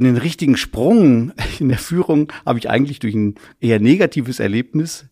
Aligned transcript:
Den 0.00 0.16
richtigen 0.16 0.56
Sprung 0.56 1.32
in 1.58 1.68
der 1.68 1.78
Führung 1.78 2.32
habe 2.46 2.58
ich 2.58 2.70
eigentlich 2.70 3.00
durch 3.00 3.14
ein 3.14 3.34
eher 3.60 3.80
negatives 3.80 4.40
Erlebnis 4.40 5.06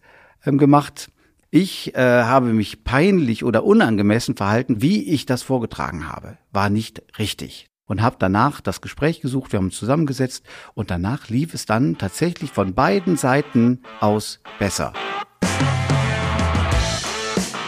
ähm, 0.46 0.56
gemacht. 0.56 1.10
Ich 1.50 1.94
äh, 1.94 2.00
habe 2.00 2.52
mich 2.52 2.84
peinlich 2.84 3.44
oder 3.44 3.64
unangemessen 3.64 4.34
verhalten, 4.36 4.80
wie 4.80 5.02
ich 5.04 5.26
das 5.26 5.42
vorgetragen 5.42 6.08
habe. 6.08 6.38
War 6.52 6.70
nicht 6.70 7.02
richtig. 7.18 7.68
Und 7.86 8.02
habe 8.02 8.16
danach 8.18 8.60
das 8.60 8.80
Gespräch 8.80 9.20
gesucht, 9.20 9.52
wir 9.52 9.58
haben 9.58 9.66
uns 9.66 9.78
zusammengesetzt 9.78 10.44
und 10.74 10.90
danach 10.90 11.28
lief 11.28 11.54
es 11.54 11.64
dann 11.64 11.96
tatsächlich 11.96 12.50
von 12.50 12.74
beiden 12.74 13.16
Seiten 13.16 13.82
aus 14.00 14.40
besser. 14.58 14.92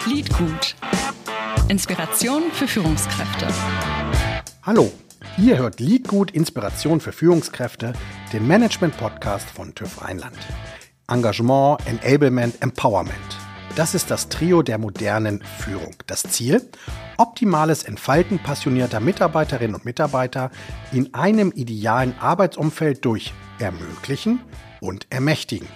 Liedgut. 0.06 0.74
Inspiration 1.68 2.42
für 2.52 2.66
Führungskräfte. 2.66 3.48
Hallo, 4.62 4.92
Ihr 5.42 5.56
hört 5.56 5.80
Liedgut 5.80 6.32
Inspiration 6.32 7.00
für 7.00 7.12
Führungskräfte, 7.12 7.94
den 8.30 8.46
Management-Podcast 8.46 9.48
von 9.48 9.74
TÜV 9.74 10.02
Rheinland. 10.02 10.36
Engagement, 11.08 11.78
Enablement, 11.86 12.60
Empowerment. 12.60 13.14
Das 13.74 13.94
ist 13.94 14.10
das 14.10 14.28
Trio 14.28 14.60
der 14.60 14.76
modernen 14.76 15.42
Führung. 15.42 15.94
Das 16.06 16.24
Ziel? 16.24 16.68
Optimales 17.16 17.84
Entfalten 17.84 18.38
passionierter 18.38 19.00
Mitarbeiterinnen 19.00 19.76
und 19.76 19.86
Mitarbeiter 19.86 20.50
in 20.92 21.14
einem 21.14 21.52
idealen 21.52 22.14
Arbeitsumfeld 22.20 23.02
durch 23.06 23.32
Ermöglichen 23.58 24.40
und 24.82 25.06
Ermächtigen. 25.08 25.68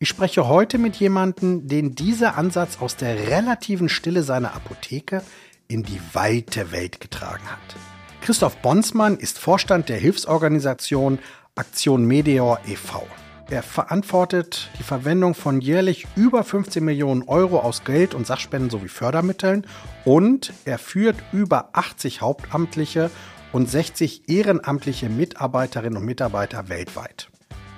Ich 0.00 0.08
spreche 0.08 0.48
heute 0.48 0.78
mit 0.78 0.96
jemandem, 0.96 1.68
den 1.68 1.94
dieser 1.94 2.36
Ansatz 2.36 2.78
aus 2.80 2.96
der 2.96 3.28
relativen 3.28 3.88
Stille 3.88 4.24
seiner 4.24 4.56
Apotheke 4.56 5.22
in 5.68 5.84
die 5.84 6.00
weite 6.12 6.72
Welt 6.72 7.00
getragen 7.00 7.44
hat. 7.48 7.95
Christoph 8.26 8.56
Bonsmann 8.56 9.18
ist 9.18 9.38
Vorstand 9.38 9.88
der 9.88 9.98
Hilfsorganisation 9.98 11.20
Aktion 11.54 12.04
Meteor 12.06 12.58
e.V. 12.66 13.06
Er 13.50 13.62
verantwortet 13.62 14.68
die 14.80 14.82
Verwendung 14.82 15.36
von 15.36 15.60
jährlich 15.60 16.08
über 16.16 16.42
15 16.42 16.84
Millionen 16.84 17.22
Euro 17.28 17.60
aus 17.60 17.84
Geld- 17.84 18.14
und 18.14 18.26
Sachspenden 18.26 18.68
sowie 18.68 18.88
Fördermitteln 18.88 19.64
und 20.04 20.52
er 20.64 20.78
führt 20.78 21.14
über 21.32 21.68
80 21.74 22.20
hauptamtliche 22.20 23.12
und 23.52 23.70
60 23.70 24.28
ehrenamtliche 24.28 25.08
Mitarbeiterinnen 25.08 25.96
und 25.96 26.04
Mitarbeiter 26.04 26.68
weltweit. 26.68 27.28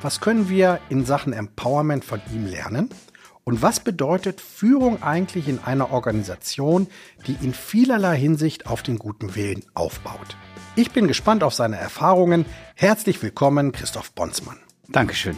Was 0.01 0.23
können 0.23 0.49
wir 0.49 0.81
in 0.89 1.05
Sachen 1.05 1.35
Empowerment 1.35 2.07
von 2.07 2.23
ihm 2.33 2.47
lernen? 2.47 2.89
Und 3.49 3.63
was 3.63 3.81
bedeutet 3.81 4.43
Führung 4.43 5.03
eigentlich 5.03 5.49
in 5.49 5.59
einer 5.59 5.91
Organisation, 5.91 6.87
die 7.27 7.35
in 7.43 7.55
vielerlei 7.55 8.15
Hinsicht 8.15 8.67
auf 8.67 8.83
den 8.83 8.99
guten 8.99 9.37
Willen 9.37 9.65
aufbaut? 9.73 10.37
Ich 10.77 10.91
bin 10.91 11.09
gespannt 11.09 11.43
auf 11.43 11.55
seine 11.55 11.79
Erfahrungen. 11.79 12.45
Herzlich 12.75 13.23
willkommen, 13.23 13.73
Christoph 13.73 14.13
Bonsmann. 14.13 14.59
Dankeschön. 14.89 15.35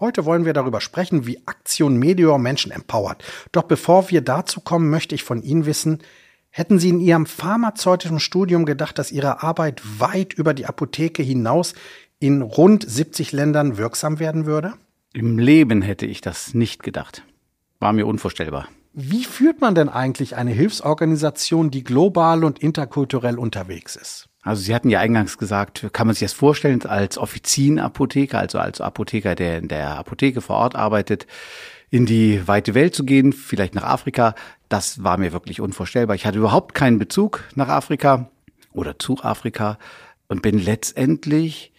Heute 0.00 0.24
wollen 0.24 0.44
wir 0.44 0.52
darüber 0.52 0.80
sprechen, 0.80 1.28
wie 1.28 1.40
Aktion 1.46 1.96
Meteor 1.96 2.40
Menschen 2.40 2.72
empowert. 2.72 3.22
Doch 3.52 3.62
bevor 3.62 4.10
wir 4.10 4.22
dazu 4.22 4.60
kommen, 4.60 4.90
möchte 4.90 5.14
ich 5.14 5.22
von 5.22 5.44
Ihnen 5.44 5.64
wissen, 5.64 6.00
Hätten 6.50 6.80
Sie 6.80 6.88
in 6.88 7.00
Ihrem 7.00 7.26
pharmazeutischen 7.26 8.18
Studium 8.18 8.64
gedacht, 8.64 8.98
dass 8.98 9.12
Ihre 9.12 9.42
Arbeit 9.42 9.82
weit 9.98 10.34
über 10.34 10.52
die 10.52 10.66
Apotheke 10.66 11.22
hinaus 11.22 11.74
in 12.18 12.42
rund 12.42 12.88
70 12.88 13.30
Ländern 13.30 13.76
wirksam 13.76 14.18
werden 14.18 14.46
würde? 14.46 14.74
Im 15.12 15.38
Leben 15.38 15.80
hätte 15.80 16.06
ich 16.06 16.20
das 16.20 16.52
nicht 16.52 16.82
gedacht. 16.82 17.22
War 17.78 17.92
mir 17.92 18.06
unvorstellbar. 18.06 18.68
Wie 18.92 19.24
führt 19.24 19.60
man 19.60 19.76
denn 19.76 19.88
eigentlich 19.88 20.34
eine 20.34 20.50
Hilfsorganisation, 20.50 21.70
die 21.70 21.84
global 21.84 22.42
und 22.42 22.58
interkulturell 22.58 23.38
unterwegs 23.38 23.94
ist? 23.94 24.28
Also 24.42 24.62
Sie 24.62 24.74
hatten 24.74 24.90
ja 24.90 24.98
eingangs 24.98 25.38
gesagt, 25.38 25.86
kann 25.92 26.08
man 26.08 26.14
sich 26.14 26.26
das 26.26 26.32
vorstellen 26.32 26.84
als 26.84 27.16
Offizienapotheker, 27.16 28.38
also 28.38 28.58
als 28.58 28.80
Apotheker, 28.80 29.36
der 29.36 29.58
in 29.58 29.68
der 29.68 29.96
Apotheke 29.98 30.40
vor 30.40 30.56
Ort 30.56 30.74
arbeitet, 30.74 31.26
in 31.90 32.06
die 32.06 32.46
weite 32.48 32.74
Welt 32.74 32.94
zu 32.94 33.04
gehen, 33.04 33.32
vielleicht 33.32 33.74
nach 33.74 33.84
Afrika. 33.84 34.34
Das 34.70 35.02
war 35.02 35.18
mir 35.18 35.32
wirklich 35.32 35.60
unvorstellbar. 35.60 36.14
Ich 36.14 36.24
hatte 36.24 36.38
überhaupt 36.38 36.74
keinen 36.74 37.00
Bezug 37.00 37.42
nach 37.56 37.68
Afrika 37.68 38.30
oder 38.72 39.00
zu 39.00 39.18
Afrika 39.20 39.78
und 40.28 40.42
bin 40.42 40.60
letztendlich 40.60 41.72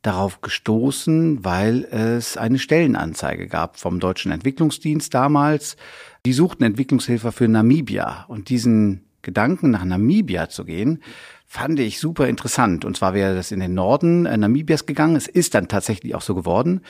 darauf 0.00 0.40
gestoßen, 0.40 1.44
weil 1.44 1.84
es 1.84 2.38
eine 2.38 2.58
Stellenanzeige 2.58 3.46
gab 3.46 3.78
vom 3.78 4.00
Deutschen 4.00 4.32
Entwicklungsdienst 4.32 5.12
damals. 5.12 5.76
Die 6.24 6.32
suchten 6.32 6.64
Entwicklungshilfe 6.64 7.30
für 7.30 7.46
Namibia 7.46 8.24
und 8.26 8.48
diesen 8.48 9.04
Gedanken 9.20 9.70
nach 9.70 9.84
Namibia 9.84 10.48
zu 10.48 10.64
gehen, 10.64 11.02
fand 11.46 11.78
ich 11.78 12.00
super 12.00 12.26
interessant. 12.26 12.86
Und 12.86 12.96
zwar 12.96 13.12
wäre 13.12 13.34
das 13.34 13.52
in 13.52 13.60
den 13.60 13.74
Norden 13.74 14.24
äh, 14.24 14.38
Namibias 14.38 14.86
gegangen. 14.86 15.16
Es 15.16 15.28
ist 15.28 15.54
dann 15.54 15.68
tatsächlich 15.68 16.14
auch 16.14 16.22
so 16.22 16.34
geworden. 16.34 16.80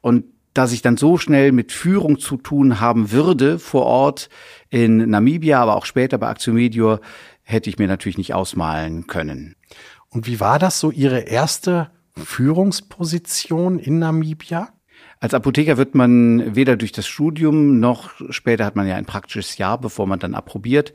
Und 0.00 0.24
dass 0.56 0.72
ich 0.72 0.82
dann 0.82 0.96
so 0.96 1.18
schnell 1.18 1.52
mit 1.52 1.72
Führung 1.72 2.18
zu 2.18 2.36
tun 2.36 2.80
haben 2.80 3.10
würde 3.10 3.58
vor 3.58 3.84
Ort 3.84 4.28
in 4.70 5.08
Namibia, 5.10 5.60
aber 5.60 5.76
auch 5.76 5.84
später 5.84 6.18
bei 6.18 6.30
Action 6.30 6.54
Medior, 6.54 7.00
hätte 7.42 7.70
ich 7.70 7.78
mir 7.78 7.86
natürlich 7.86 8.18
nicht 8.18 8.34
ausmalen 8.34 9.06
können. 9.06 9.54
Und 10.08 10.26
wie 10.26 10.40
war 10.40 10.58
das 10.58 10.80
so 10.80 10.90
Ihre 10.90 11.20
erste 11.20 11.90
Führungsposition 12.16 13.78
in 13.78 13.98
Namibia? 13.98 14.70
Als 15.18 15.32
Apotheker 15.32 15.78
wird 15.78 15.94
man 15.94 16.54
weder 16.54 16.76
durch 16.76 16.92
das 16.92 17.06
Studium 17.06 17.80
noch 17.80 18.10
später 18.28 18.66
hat 18.66 18.76
man 18.76 18.86
ja 18.86 18.96
ein 18.96 19.06
praktisches 19.06 19.56
Jahr, 19.56 19.80
bevor 19.80 20.06
man 20.06 20.18
dann 20.18 20.34
approbiert, 20.34 20.92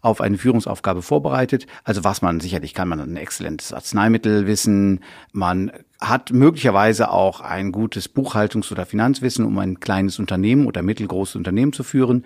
auf 0.00 0.20
eine 0.20 0.38
Führungsaufgabe 0.38 1.02
vorbereitet. 1.02 1.66
Also 1.82 2.04
was 2.04 2.22
man 2.22 2.38
sicherlich 2.38 2.72
kann 2.72 2.88
man 2.88 3.00
ein 3.00 3.16
exzellentes 3.16 3.72
Arzneimittelwissen, 3.72 5.00
man 5.32 5.72
hat 6.00 6.32
möglicherweise 6.32 7.10
auch 7.10 7.40
ein 7.40 7.72
gutes 7.72 8.14
Buchhaltungs- 8.14 8.70
oder 8.70 8.86
Finanzwissen, 8.86 9.44
um 9.44 9.58
ein 9.58 9.80
kleines 9.80 10.20
Unternehmen 10.20 10.66
oder 10.66 10.82
mittelgroßes 10.82 11.34
Unternehmen 11.34 11.72
zu 11.72 11.82
führen. 11.82 12.24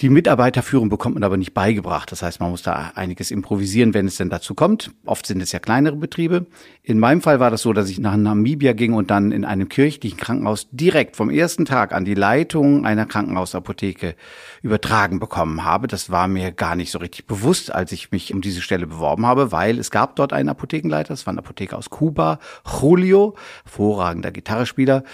Die 0.00 0.08
Mitarbeiterführung 0.08 0.88
bekommt 0.88 1.16
man 1.16 1.24
aber 1.24 1.36
nicht 1.36 1.52
beigebracht. 1.52 2.10
Das 2.10 2.22
heißt, 2.22 2.40
man 2.40 2.50
muss 2.50 2.62
da 2.62 2.92
einiges 2.94 3.30
improvisieren, 3.30 3.92
wenn 3.92 4.06
es 4.06 4.16
denn 4.16 4.30
dazu 4.30 4.54
kommt. 4.54 4.92
Oft 5.04 5.26
sind 5.26 5.42
es 5.42 5.52
ja 5.52 5.58
kleinere 5.58 5.96
Betriebe. 5.96 6.46
In 6.82 6.98
meinem 6.98 7.20
Fall 7.20 7.38
war 7.38 7.50
das 7.50 7.60
so, 7.60 7.74
dass 7.74 7.90
ich 7.90 7.98
nach 7.98 8.16
Namibia 8.16 8.72
ging 8.72 8.94
und 8.94 9.10
dann 9.10 9.30
in 9.30 9.44
einem 9.44 9.68
kirchlichen 9.68 10.18
Krankenhaus 10.18 10.68
direkt 10.70 11.16
vom 11.16 11.28
ersten 11.28 11.66
Tag 11.66 11.92
an 11.92 12.06
die 12.06 12.14
Leitung 12.14 12.86
einer 12.86 13.04
Krankenhausapotheke 13.04 14.14
übertragen 14.62 15.20
bekommen 15.20 15.64
habe. 15.64 15.86
Das 15.86 16.08
war 16.08 16.28
mir 16.28 16.50
gar 16.50 16.76
nicht 16.76 16.90
so 16.90 16.98
richtig 16.98 17.26
bewusst, 17.26 17.70
als 17.70 17.92
ich 17.92 18.10
mich 18.10 18.32
um 18.32 18.40
diese 18.40 18.62
Stelle 18.62 18.86
beworben 18.86 19.26
habe, 19.26 19.52
weil 19.52 19.78
es 19.78 19.90
gab 19.90 20.16
dort 20.16 20.32
einen 20.32 20.48
Apothekenleiter. 20.48 21.12
Das 21.12 21.26
war 21.26 21.34
ein 21.34 21.38
Apotheker 21.38 21.76
aus 21.76 21.90
Kuba, 21.90 22.38
Julio, 22.80 23.34
hervorragender 23.64 24.30
Gitarrespieler. 24.30 25.04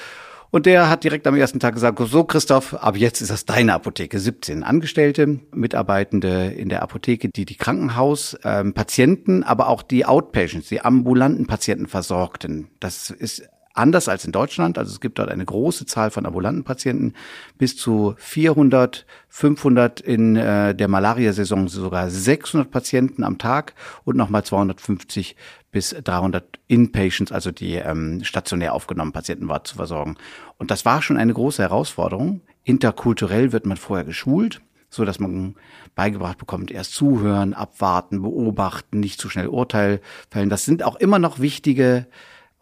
Und 0.50 0.66
der 0.66 0.88
hat 0.88 1.04
direkt 1.04 1.26
am 1.26 1.34
ersten 1.34 1.60
Tag 1.60 1.74
gesagt, 1.74 1.98
so 1.98 2.24
Christoph, 2.24 2.74
ab 2.74 2.96
jetzt 2.96 3.20
ist 3.20 3.30
das 3.30 3.44
deine 3.44 3.74
Apotheke. 3.74 4.18
17 4.18 4.62
Angestellte, 4.62 5.40
Mitarbeitende 5.52 6.46
in 6.46 6.68
der 6.68 6.82
Apotheke, 6.82 7.28
die 7.28 7.44
die 7.44 7.56
Krankenhauspatienten, 7.56 9.36
ähm, 9.38 9.44
aber 9.44 9.68
auch 9.68 9.82
die 9.82 10.06
Outpatients, 10.06 10.68
die 10.68 10.80
ambulanten 10.80 11.46
Patienten 11.46 11.86
versorgten. 11.86 12.68
Das 12.80 13.10
ist 13.10 13.48
anders 13.76 14.08
als 14.08 14.24
in 14.24 14.32
Deutschland. 14.32 14.78
Also 14.78 14.92
es 14.92 15.00
gibt 15.00 15.18
dort 15.18 15.30
eine 15.30 15.44
große 15.44 15.86
Zahl 15.86 16.10
von 16.10 16.26
ambulanten 16.26 16.64
Patienten, 16.64 17.14
bis 17.58 17.76
zu 17.76 18.14
400, 18.16 19.06
500 19.28 20.00
in 20.00 20.36
äh, 20.36 20.74
der 20.74 20.88
Malaria-Saison 20.88 21.68
sogar 21.68 22.10
600 22.10 22.70
Patienten 22.70 23.22
am 23.22 23.38
Tag 23.38 23.74
und 24.04 24.16
nochmal 24.16 24.44
250 24.44 25.36
bis 25.76 25.90
300 25.90 26.58
Inpatients, 26.68 27.32
also 27.32 27.50
die 27.50 27.74
ähm, 27.74 28.24
stationär 28.24 28.72
aufgenommenen 28.72 29.12
Patienten 29.12 29.46
war 29.46 29.62
zu 29.62 29.76
versorgen. 29.76 30.16
Und 30.56 30.70
das 30.70 30.86
war 30.86 31.02
schon 31.02 31.18
eine 31.18 31.34
große 31.34 31.62
Herausforderung. 31.62 32.40
Interkulturell 32.64 33.52
wird 33.52 33.66
man 33.66 33.76
vorher 33.76 34.06
geschult, 34.06 34.62
so 34.88 35.04
dass 35.04 35.20
man 35.20 35.54
beigebracht 35.94 36.38
bekommt, 36.38 36.70
erst 36.70 36.94
zuhören, 36.94 37.52
abwarten, 37.52 38.22
beobachten, 38.22 39.00
nicht 39.00 39.20
zu 39.20 39.28
schnell 39.28 39.48
Urteil 39.48 40.00
fällen. 40.30 40.48
Das 40.48 40.64
sind 40.64 40.82
auch 40.82 40.96
immer 40.96 41.18
noch 41.18 41.40
wichtige 41.40 42.06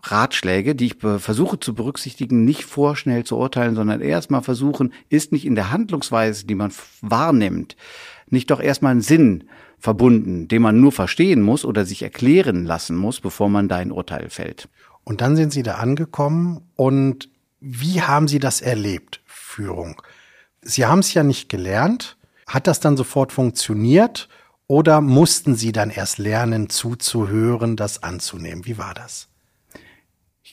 Ratschläge, 0.03 0.75
die 0.75 0.87
ich 0.87 0.97
versuche 0.99 1.61
zu 1.61 1.73
berücksichtigen, 1.73 2.45
nicht 2.45 2.65
vorschnell 2.65 3.23
zu 3.23 3.37
urteilen, 3.37 3.77
sondern 3.77 4.01
erstmal 4.01 4.43
versuchen, 4.43 4.93
ist 5.09 5.31
nicht 5.31 5.47
in 5.47 5.55
der 5.55 5.71
Handlungsweise, 5.71 6.47
die 6.47 6.57
man 6.57 6.73
wahrnimmt, 7.01 7.77
nicht 8.29 8.51
doch 8.51 8.61
erstmal 8.61 8.93
ein 8.93 9.03
Sinn 9.03 9.45
verbunden, 9.85 10.49
den 10.49 10.63
man 10.63 10.81
nur 10.81 10.93
verstehen 10.93 11.43
muss 11.43 11.63
oder 11.63 11.85
sich 11.85 12.01
erklären 12.01 12.65
lassen 12.65 12.97
muss, 12.97 13.21
bevor 13.21 13.51
man 13.51 13.69
da 13.69 13.77
ein 13.77 13.93
Urteil 13.93 14.31
fällt. 14.31 14.71
Und 15.05 15.21
dann 15.21 15.37
sind 15.37 15.53
Sie 15.53 15.63
da 15.63 15.75
angekommen 15.75 16.63
und 16.75 17.29
wie 17.61 18.01
haben 18.01 18.27
Sie 18.27 18.39
das 18.39 18.63
erlebt, 18.63 19.21
Führung? 19.27 20.01
Sie 20.63 20.87
haben 20.87 21.01
es 21.01 21.13
ja 21.13 21.23
nicht 21.23 21.51
gelernt. 21.51 22.17
Hat 22.47 22.67
das 22.67 22.81
dann 22.81 22.97
sofort 22.97 23.31
funktioniert 23.31 24.31
oder 24.67 25.03
mussten 25.03 25.55
Sie 25.55 25.73
dann 25.73 25.91
erst 25.91 26.17
lernen, 26.17 26.71
zuzuhören, 26.71 27.77
das 27.77 28.03
anzunehmen? 28.03 28.65
Wie 28.65 28.79
war 28.79 28.95
das? 28.95 29.29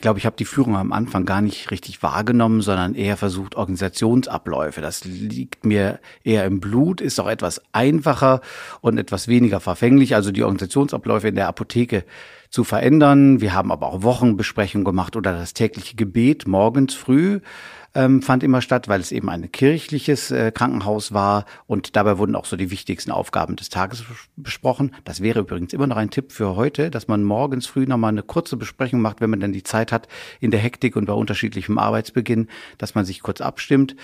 Glaube, 0.01 0.19
ich 0.19 0.25
habe 0.25 0.35
die 0.35 0.45
Führung 0.45 0.75
am 0.75 0.91
Anfang 0.91 1.25
gar 1.25 1.41
nicht 1.41 1.71
richtig 1.71 2.03
wahrgenommen, 2.03 2.61
sondern 2.61 2.95
eher 2.95 3.17
versucht, 3.17 3.55
Organisationsabläufe. 3.55 4.81
Das 4.81 5.05
liegt 5.05 5.65
mir 5.65 5.99
eher 6.23 6.45
im 6.45 6.59
Blut, 6.59 7.01
ist 7.01 7.19
auch 7.19 7.29
etwas 7.29 7.61
einfacher 7.71 8.41
und 8.81 8.97
etwas 8.97 9.27
weniger 9.27 9.59
verfänglich. 9.59 10.15
Also 10.15 10.31
die 10.31 10.43
Organisationsabläufe 10.43 11.27
in 11.27 11.35
der 11.35 11.47
Apotheke 11.47 12.03
zu 12.49 12.63
verändern. 12.63 13.39
Wir 13.39 13.53
haben 13.53 13.71
aber 13.71 13.87
auch 13.87 14.03
Wochenbesprechungen 14.03 14.85
gemacht 14.85 15.15
oder 15.15 15.31
das 15.31 15.53
tägliche 15.53 15.95
Gebet 15.95 16.47
morgens 16.47 16.93
früh 16.93 17.39
ähm, 17.93 18.21
fand 18.21 18.43
immer 18.43 18.61
statt, 18.61 18.87
weil 18.87 19.01
es 19.01 19.11
eben 19.11 19.29
ein 19.29 19.51
kirchliches 19.51 20.31
äh, 20.31 20.51
Krankenhaus 20.51 21.13
war 21.13 21.45
und 21.67 21.95
dabei 21.95 22.17
wurden 22.17 22.35
auch 22.35 22.45
so 22.45 22.55
die 22.55 22.71
wichtigsten 22.71 23.11
Aufgaben 23.11 23.55
des 23.55 23.69
Tages 23.69 24.03
besprochen. 24.35 24.95
Das 25.03 25.21
wäre 25.21 25.41
übrigens 25.41 25.73
immer 25.73 25.87
noch 25.87 25.97
ein 25.97 26.09
Tipp 26.09 26.31
für 26.31 26.55
heute, 26.55 26.89
dass 26.89 27.07
man 27.07 27.23
morgens 27.23 27.67
früh 27.67 27.85
nochmal 27.85 28.09
eine 28.09 28.23
kurze 28.23 28.55
Besprechung 28.55 29.01
macht, 29.01 29.19
wenn 29.19 29.29
man 29.29 29.39
dann 29.39 29.53
die 29.53 29.63
Zeit 29.63 29.91
hat 29.91 30.07
in 30.39 30.51
der 30.51 30.59
Hektik 30.59 30.95
und 30.95 31.05
bei 31.05 31.13
unterschiedlichem 31.13 31.77
Arbeitsbeginn, 31.77 32.47
dass 32.77 32.95
man 32.95 33.05
sich 33.05 33.21
kurz 33.21 33.41
abstimmt. 33.41 33.95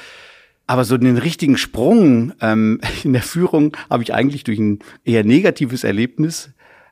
Aber 0.65 0.83
so 0.83 0.97
den 0.97 1.17
richtigen 1.17 1.57
Sprung 1.57 2.33
ähm, 2.41 2.81
in 3.03 3.13
der 3.13 3.21
Führung 3.21 3.75
habe 3.89 4.03
ich 4.03 4.13
eigentlich 4.13 4.43
durch 4.43 4.59
ein 4.59 4.79
eher 5.05 5.23
negatives 5.23 5.85
Erlebnis 5.85 6.51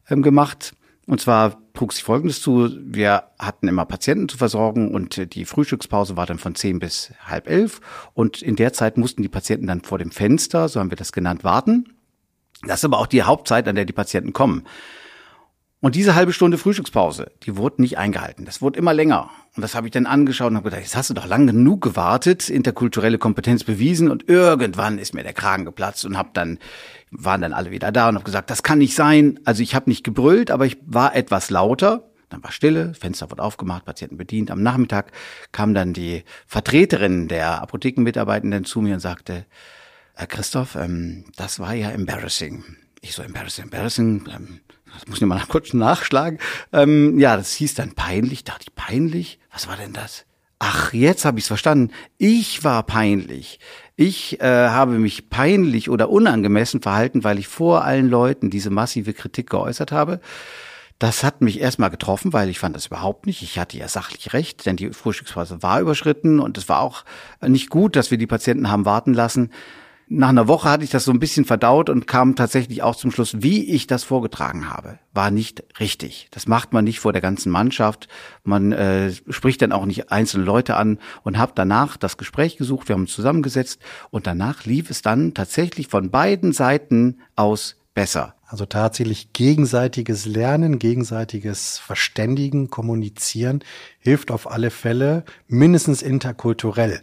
ähm, 0.10 0.22
gemacht. 0.22 0.74
Und 1.08 1.22
zwar 1.22 1.62
trug 1.74 1.94
sich 1.94 2.04
Folgendes 2.04 2.42
zu. 2.42 2.70
Wir 2.84 3.26
hatten 3.38 3.68
immer 3.68 3.86
Patienten 3.86 4.28
zu 4.28 4.38
versorgen 4.38 4.94
und 4.94 5.36
die 5.36 5.46
Frühstückspause 5.46 6.18
war 6.18 6.26
dann 6.26 6.40
von 6.40 6.56
zehn 6.56 6.80
bis 6.80 7.14
halb 7.24 7.48
elf. 7.48 7.80
Und 8.14 8.42
in 8.42 8.56
der 8.56 8.74
Zeit 8.74 8.98
mussten 8.98 9.22
die 9.22 9.30
Patienten 9.30 9.68
dann 9.68 9.82
vor 9.82 10.00
dem 10.00 10.12
Fenster, 10.12 10.68
so 10.68 10.80
haben 10.80 10.90
wir 10.90 10.98
das 10.98 11.12
genannt, 11.12 11.44
warten. 11.44 11.94
Das 12.66 12.80
ist 12.80 12.86
aber 12.86 12.98
auch 12.98 13.08
die 13.08 13.24
Hauptzeit, 13.24 13.68
an 13.68 13.76
der 13.76 13.86
die 13.86 13.94
Patienten 13.94 14.34
kommen. 14.34 14.64
Und 15.86 15.94
diese 15.94 16.16
halbe 16.16 16.34
Stunde 16.34 16.58
Frühstückspause, 16.58 17.32
die 17.44 17.58
wurde 17.58 17.80
nicht 17.84 18.00
eingehalten. 18.00 18.44
Das 18.44 18.60
wurde 18.60 18.80
immer 18.80 18.92
länger. 18.92 19.30
Und 19.56 19.62
das 19.62 19.76
habe 19.76 19.86
ich 19.86 19.92
dann 19.92 20.08
angeschaut 20.08 20.50
und 20.50 20.56
habe 20.56 20.72
gedacht, 20.72 20.82
jetzt 20.82 20.96
hast 20.96 21.12
du 21.12 21.14
doch 21.14 21.28
lang 21.28 21.46
genug 21.46 21.82
gewartet, 21.82 22.50
interkulturelle 22.50 23.20
Kompetenz 23.20 23.64
bewiesen 23.64 24.10
und 24.10 24.28
irgendwann 24.28 24.98
ist 24.98 25.14
mir 25.14 25.22
der 25.22 25.34
Kragen 25.34 25.64
geplatzt 25.64 26.04
und 26.04 26.18
habe 26.18 26.30
dann 26.34 26.58
waren 27.12 27.42
dann 27.42 27.54
alle 27.54 27.70
wieder 27.70 27.92
da 27.92 28.10
und 28.10 28.16
habe 28.16 28.26
gesagt, 28.26 28.50
das 28.50 28.64
kann 28.64 28.80
nicht 28.80 28.96
sein. 28.96 29.40
Also 29.46 29.62
ich 29.62 29.76
habe 29.76 29.88
nicht 29.88 30.04
gebrüllt, 30.04 30.50
aber 30.50 30.66
ich 30.66 30.80
war 30.88 31.16
etwas 31.16 31.52
lauter. 31.52 32.10
Dann 32.30 32.44
war 32.44 32.52
Stille, 32.52 32.96
Fenster 32.96 33.30
wurde 33.30 33.44
aufgemacht, 33.44 33.86
Patienten 33.86 34.18
bedient. 34.18 34.50
Am 34.50 34.64
Nachmittag 34.64 35.12
kam 35.52 35.76
dann 35.76 35.94
die 35.94 36.24
Vertreterin 36.48 37.28
der 37.28 37.62
Apothekenmitarbeitenden 37.62 38.66
zu 38.66 38.82
mir 38.82 38.96
und 38.96 39.02
sagte, 39.02 39.46
Herr 40.16 40.26
Christoph, 40.26 40.74
ähm, 40.78 41.26
das 41.36 41.60
war 41.60 41.76
ja 41.76 41.92
embarrassing. 41.92 42.64
Ich 43.02 43.14
so, 43.14 43.22
embarrassing, 43.22 43.66
embarrassing. 43.66 44.28
Ähm, 44.36 44.62
das 44.96 45.08
muss 45.08 45.22
ich 45.22 45.28
mal 45.28 45.42
kurz 45.48 45.74
nachschlagen. 45.74 46.40
Ähm, 46.74 47.20
ja, 47.20 47.38
das 47.38 47.54
hieß 47.54 47.76
dann 47.76 47.94
peinlich. 47.94 48.44
Dachte 48.44 48.66
ich, 48.68 48.76
peinlich? 48.76 49.40
Was 49.52 49.68
war 49.68 49.78
denn 49.78 49.94
das? 49.94 50.26
Ach, 50.60 50.94
jetzt 50.94 51.26
habe 51.26 51.38
ich 51.38 51.44
es 51.44 51.50
verstanden. 51.50 51.92
Ich 52.18 52.64
war 52.64 52.84
peinlich. 52.84 53.60
Ich 53.98 54.42
äh, 54.42 54.70
habe 54.70 54.94
mich 54.94 55.30
peinlich 55.30 55.90
oder 55.90 56.10
unangemessen 56.10 56.82
verhalten, 56.82 57.24
weil 57.24 57.40
ich 57.40 57.48
vor 57.48 57.84
allen 57.84 58.10
Leuten 58.10 58.50
diese 58.50 58.70
massive 58.70 59.14
Kritik 59.14 59.50
geäußert 59.50 59.92
habe. 59.92 60.22
Das 60.98 61.26
hat 61.26 61.42
mich 61.42 61.60
erstmal 61.60 61.90
getroffen, 61.90 62.32
weil 62.32 62.48
ich 62.48 62.60
fand 62.60 62.76
das 62.76 62.88
überhaupt 62.88 63.26
nicht. 63.26 63.42
Ich 63.42 63.60
hatte 63.60 63.78
ja 63.78 63.90
sachlich 63.90 64.32
recht, 64.32 64.66
denn 64.66 64.78
die 64.78 64.94
Frühstücksphase 64.94 65.62
war 65.62 65.82
überschritten 65.82 66.40
und 66.40 66.58
es 66.58 66.70
war 66.70 66.80
auch 66.80 67.04
nicht 67.46 67.70
gut, 67.70 67.98
dass 67.98 68.12
wir 68.12 68.18
die 68.18 68.28
Patienten 68.28 68.72
haben 68.72 68.86
warten 68.86 69.14
lassen. 69.14 69.52
Nach 70.08 70.30
einer 70.30 70.48
Woche 70.48 70.70
hatte 70.70 70.84
ich 70.84 70.92
das 70.92 71.04
so 71.04 71.12
ein 71.12 71.20
bisschen 71.20 71.46
verdaut 71.46 71.90
und 71.90 72.06
kam 72.06 72.36
tatsächlich 72.36 72.84
auch 72.84 72.96
zum 72.96 73.10
Schluss, 73.10 73.42
wie 73.42 73.64
ich 73.74 73.88
das 73.88 74.04
vorgetragen 74.04 74.70
habe, 74.70 75.00
war 75.14 75.32
nicht 75.32 75.64
richtig. 75.80 76.28
Das 76.30 76.48
macht 76.48 76.74
man 76.74 76.84
nicht 76.84 77.00
vor 77.00 77.12
der 77.12 77.24
ganzen 77.24 77.52
Mannschaft. 77.52 78.08
Man 78.44 78.72
äh, 78.72 79.12
spricht 79.30 79.64
dann 79.64 79.72
auch 79.72 79.88
nicht 79.88 80.12
einzelne 80.12 80.44
Leute 80.44 80.76
an 80.76 81.00
und 81.24 81.40
habe 81.40 81.54
danach 81.56 81.98
das 81.98 82.18
Gespräch 82.18 82.56
gesucht. 82.56 82.88
Wir 82.88 82.94
haben 82.94 83.02
uns 83.02 83.14
zusammengesetzt 83.14 83.82
und 84.12 84.28
danach 84.28 84.66
lief 84.66 84.92
es 84.92 85.02
dann 85.02 85.34
tatsächlich 85.34 85.88
von 85.88 86.12
beiden 86.12 86.54
Seiten 86.54 87.22
aus 87.36 87.76
besser. 87.96 88.36
Also 88.46 88.68
tatsächlich 88.68 89.34
gegenseitiges 89.34 90.28
Lernen, 90.28 90.78
gegenseitiges 90.78 91.80
Verständigen, 91.80 92.70
Kommunizieren 92.70 93.64
hilft 93.98 94.30
auf 94.30 94.52
alle 94.52 94.70
Fälle, 94.70 95.24
mindestens 95.48 96.04
interkulturell. 96.04 97.02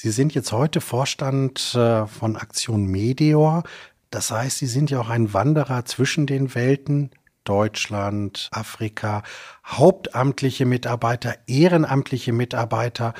Sie 0.00 0.12
sind 0.12 0.32
jetzt 0.32 0.52
heute 0.52 0.80
Vorstand 0.80 1.74
äh, 1.74 2.06
von 2.06 2.36
Aktion 2.36 2.86
Meteor. 2.86 3.64
Das 4.10 4.30
heißt, 4.30 4.58
Sie 4.58 4.68
sind 4.68 4.90
ja 4.90 5.00
auch 5.00 5.08
ein 5.08 5.34
Wanderer 5.34 5.86
zwischen 5.86 6.28
den 6.28 6.54
Welten. 6.54 7.10
Deutschland, 7.42 8.48
Afrika, 8.52 9.24
hauptamtliche 9.66 10.66
Mitarbeiter, 10.66 11.34
ehrenamtliche 11.48 12.32
Mitarbeiter. 12.32 13.12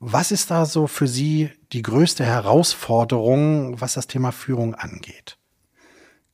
Was 0.00 0.32
ist 0.32 0.50
da 0.50 0.66
so 0.66 0.88
für 0.88 1.06
Sie 1.06 1.50
die 1.72 1.82
größte 1.82 2.24
Herausforderung, 2.24 3.80
was 3.80 3.94
das 3.94 4.08
Thema 4.08 4.32
Führung 4.32 4.74
angeht? 4.74 5.38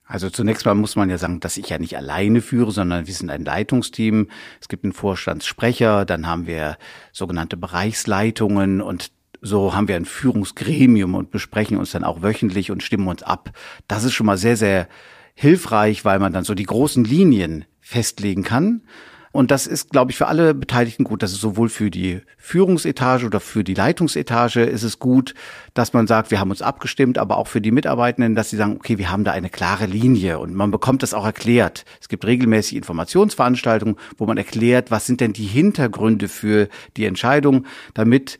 Also 0.07 0.31
zunächst 0.31 0.65
mal 0.65 0.75
muss 0.75 0.97
man 0.97 1.11
ja 1.11 1.19
sagen, 1.19 1.41
dass 1.41 1.59
ich 1.59 1.69
ja 1.69 1.79
nicht 1.79 1.99
alleine 1.99 2.41
führe, 2.41 2.73
sondern 2.73 3.07
wir 3.07 3.13
sind 3.13 3.29
ein 3.29 3.45
Leitungsteam. 3.45 4.31
Es 4.59 4.69
gibt 4.69 4.85
einen 4.85 4.95
Vorstandssprecher, 4.95 6.07
dann 6.07 6.27
haben 6.27 6.47
wir 6.47 6.79
sogenannte 7.13 7.59
Bereichsleitungen 7.59 8.81
und 8.81 9.11
so 9.43 9.75
haben 9.75 9.89
wir 9.89 9.97
ein 9.97 10.05
Führungsgremium 10.05 11.15
und 11.15 11.31
besprechen 11.31 11.77
uns 11.77 11.91
dann 11.91 12.05
auch 12.05 12.23
wöchentlich 12.23 12.71
und 12.71 12.83
stimmen 12.83 13.09
uns 13.09 13.23
ab. 13.23 13.51
Das 13.89 14.05
ist 14.05 14.15
schon 14.15 14.27
mal 14.27 14.39
sehr, 14.39 14.57
sehr 14.57 14.89
hilfreich, 15.35 16.05
weil 16.05 16.21
man 16.21 16.33
dann 16.33 16.45
so 16.45 16.55
die 16.55 16.65
großen 16.65 17.05
Linien 17.05 17.65
festlegen 17.81 18.45
kann. 18.45 18.83
Und 19.33 19.51
das 19.51 19.67
ist, 19.67 19.91
glaube 19.91 20.11
ich, 20.11 20.19
für 20.19 20.27
alle 20.27 20.53
Beteiligten 20.53 21.05
gut. 21.05 21.23
Das 21.23 21.33
ist 21.33 21.41
sowohl 21.41 21.71
für 21.71 21.91
die 21.91 22.21
Führungsetage 22.37 23.25
oder 23.25 23.41
für 23.41 23.65
die 23.65 23.73
Leitungsetage 23.73 24.63
ist 24.63 24.83
es 24.83 24.99
gut, 24.99 25.35
dass 25.73 25.95
man 25.95 26.07
sagt, 26.07 26.31
wir 26.31 26.39
haben 26.39 26.51
uns 26.51 26.61
abgestimmt, 26.61 27.17
aber 27.17 27.39
auch 27.39 27.47
für 27.47 27.63
die 27.63 27.71
Mitarbeitenden, 27.71 28.35
dass 28.35 28.51
sie 28.51 28.59
sagen, 28.59 28.77
okay, 28.77 28.99
wir 28.99 29.11
haben 29.11 29.25
da 29.25 29.33
eine 29.33 29.49
klare 29.49 29.87
Linie 29.87 30.39
und 30.39 30.55
man 30.55 30.71
bekommt 30.71 31.03
das 31.03 31.15
auch 31.15 31.25
erklärt. 31.25 31.87
Es 31.99 32.11
gibt 32.11 32.27
regelmäßig 32.27 32.77
Informationsveranstaltungen, 32.77 33.97
wo 34.19 34.27
man 34.27 34.37
erklärt, 34.37 34.91
was 34.91 35.07
sind 35.07 35.23
denn 35.23 35.33
die 35.33 35.47
Hintergründe 35.47 36.29
für 36.29 36.69
die 36.99 37.07
Entscheidung, 37.07 37.65
damit 37.95 38.39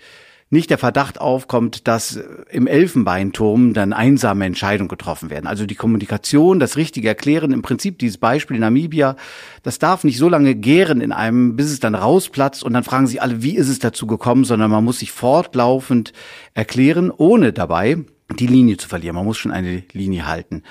nicht 0.53 0.69
der 0.69 0.77
Verdacht 0.77 1.19
aufkommt, 1.19 1.89
dass 1.89 2.21
im 2.51 2.67
Elfenbeinturm 2.67 3.73
dann 3.73 3.95
einsame 3.95 4.45
Entscheidungen 4.45 4.89
getroffen 4.89 5.31
werden. 5.31 5.47
Also 5.47 5.65
die 5.65 5.75
Kommunikation, 5.75 6.61
das 6.61 6.77
richtige 6.77 7.09
Erklären, 7.09 7.53
im 7.53 7.63
Prinzip 7.63 7.99
dieses 7.99 8.19
Beispiel 8.19 8.57
in 8.57 8.61
Namibia, 8.61 9.17
das 9.63 9.79
darf 9.79 10.05
nicht 10.05 10.19
so 10.19 10.29
lange 10.29 10.55
gären 10.55 11.01
in 11.01 11.11
einem, 11.11 11.57
bis 11.57 11.73
es 11.73 11.81
dann 11.81 11.95
rausplatzt 11.95 12.63
und 12.63 12.75
dann 12.75 12.85
fragen 12.85 13.07
sich 13.07 13.23
alle, 13.23 13.43
wie 13.43 13.57
ist 13.57 13.71
es 13.71 13.79
dazu 13.79 14.07
gekommen, 14.07 14.45
sondern 14.45 14.71
man 14.71 14.85
muss 14.85 14.99
sich 14.99 15.11
fortlaufend 15.11 16.13
erklären, 16.53 17.11
ohne 17.11 17.55
dabei 17.55 18.05
die 18.39 18.47
Linie 18.47 18.77
zu 18.77 18.89
verlieren. 18.89 19.17
Man 19.17 19.25
muss 19.25 19.39
schon 19.39 19.53
eine 19.53 19.85
Linie 19.93 20.27
halten. 20.27 20.65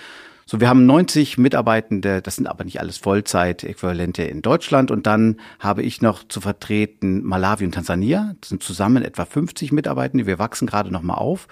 So, 0.52 0.60
wir 0.60 0.68
haben 0.68 0.86
90 0.86 1.38
Mitarbeitende, 1.38 2.22
das 2.22 2.36
sind 2.36 2.46
aber 2.46 2.66
nicht 2.66 2.82
alles 2.82 2.98
Vollzeit-Äquivalente 2.98 4.24
in 4.24 4.42
Deutschland. 4.42 4.92
Und 4.92 5.08
dann 5.08 5.40
habe 5.60 5.82
ich 5.82 6.02
noch 6.02 6.28
zu 6.28 6.42
vertreten 6.42 7.24
Malawi 7.24 7.64
und 7.64 7.72
Tansania. 7.72 8.36
Das 8.42 8.50
sind 8.50 8.62
zusammen 8.62 9.02
etwa 9.02 9.24
50 9.24 9.72
Mitarbeitende. 9.72 10.26
Wir 10.26 10.40
wachsen 10.40 10.68
gerade 10.68 10.92
noch 10.92 11.04
mal 11.04 11.14
auf. 11.14 11.48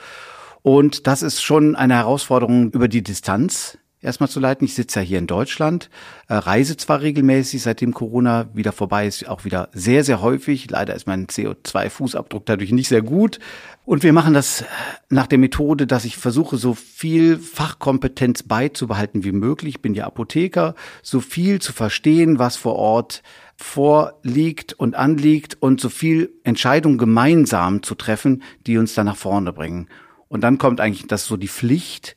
Und 0.64 1.08
das 1.08 1.22
ist 1.22 1.42
schon 1.42 1.78
eine 1.78 1.96
Herausforderung 1.96 2.72
über 2.72 2.90
die 2.90 3.02
Distanz 3.02 3.78
erstmal 4.02 4.30
zu 4.30 4.40
leiten. 4.40 4.66
Ich 4.66 4.74
sitze 4.74 5.00
ja 5.00 5.06
hier 5.06 5.20
in 5.20 5.28
Deutschland, 5.28 5.90
äh, 6.28 6.36
reise 6.36 6.78
zwar 6.78 7.02
regelmäßig, 7.02 7.62
seitdem 7.62 7.94
Corona 7.94 8.50
wieder 8.54 8.72
vorbei 8.72 9.08
ist, 9.08 9.28
auch 9.28 9.46
wieder 9.46 9.70
sehr, 9.74 10.04
sehr 10.04 10.22
häufig. 10.22 10.70
Leider 10.70 10.96
ist 10.96 11.08
mein 11.08 11.28
CO2-Fußabdruck 11.28 12.44
dadurch 12.46 12.72
nicht 12.72 12.88
sehr 12.88 13.02
gut. 13.02 13.40
Und 13.86 14.04
wir 14.04 14.14
machen 14.14 14.34
das 14.34 14.64
nach 15.10 15.28
der 15.28 15.40
Methode, 15.40 15.88
dass 15.88 16.06
ich 16.06 16.18
versuche, 16.18 16.58
so 16.58 16.74
viel 16.76 17.38
Fachkompetenz 17.38 18.44
beizubehalten 18.44 19.24
wie 19.24 19.32
möglich. 19.32 19.76
Ich 19.76 19.82
bin 19.82 19.94
ja 19.94 20.06
Apotheker, 20.06 20.76
so 21.02 21.20
viel 21.20 21.60
zu 21.60 21.74
verstehen, 21.74 22.40
was 22.40 22.56
vor 22.56 22.76
Ort 22.76 23.24
vorliegt 23.58 24.74
und 24.74 24.96
anliegt 24.96 25.58
und 25.60 25.82
so 25.82 25.90
viel 25.90 26.32
Entscheidungen 26.44 26.98
gemeinsam 26.98 27.84
zu 27.84 27.96
treffen, 27.96 28.44
die 28.66 28.78
uns 28.78 28.94
dann 28.94 29.08
nach 29.08 29.18
vorne 29.18 29.52
bringen. 29.52 29.90
Und 30.30 30.42
dann 30.42 30.60
kommt 30.60 30.80
eigentlich 30.80 31.08
das 31.08 31.26
so 31.26 31.36
die 31.36 31.50
Pflicht, 31.50 32.16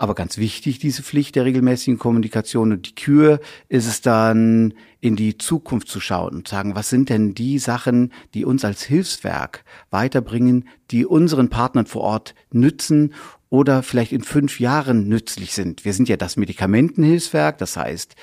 aber 0.00 0.14
ganz 0.14 0.38
wichtig, 0.38 0.78
diese 0.78 1.02
Pflicht 1.02 1.36
der 1.36 1.44
regelmäßigen 1.44 1.98
Kommunikation 1.98 2.72
und 2.72 2.88
die 2.88 2.94
Kür 2.94 3.38
ist 3.68 3.86
es 3.86 4.00
dann, 4.00 4.72
in 5.02 5.14
die 5.14 5.36
Zukunft 5.36 5.88
zu 5.88 6.00
schauen 6.00 6.36
und 6.36 6.48
sagen, 6.48 6.74
was 6.74 6.88
sind 6.88 7.10
denn 7.10 7.34
die 7.34 7.58
Sachen, 7.58 8.10
die 8.32 8.46
uns 8.46 8.64
als 8.64 8.82
Hilfswerk 8.82 9.62
weiterbringen, 9.90 10.66
die 10.90 11.04
unseren 11.04 11.50
Partnern 11.50 11.84
vor 11.84 12.00
Ort 12.00 12.34
nützen 12.50 13.12
oder 13.50 13.82
vielleicht 13.82 14.12
in 14.12 14.22
fünf 14.22 14.58
Jahren 14.58 15.06
nützlich 15.06 15.52
sind. 15.52 15.84
Wir 15.84 15.92
sind 15.92 16.08
ja 16.08 16.16
das 16.16 16.38
Medikamentenhilfswerk, 16.38 17.58
das 17.58 17.76
heißt, 17.76 18.14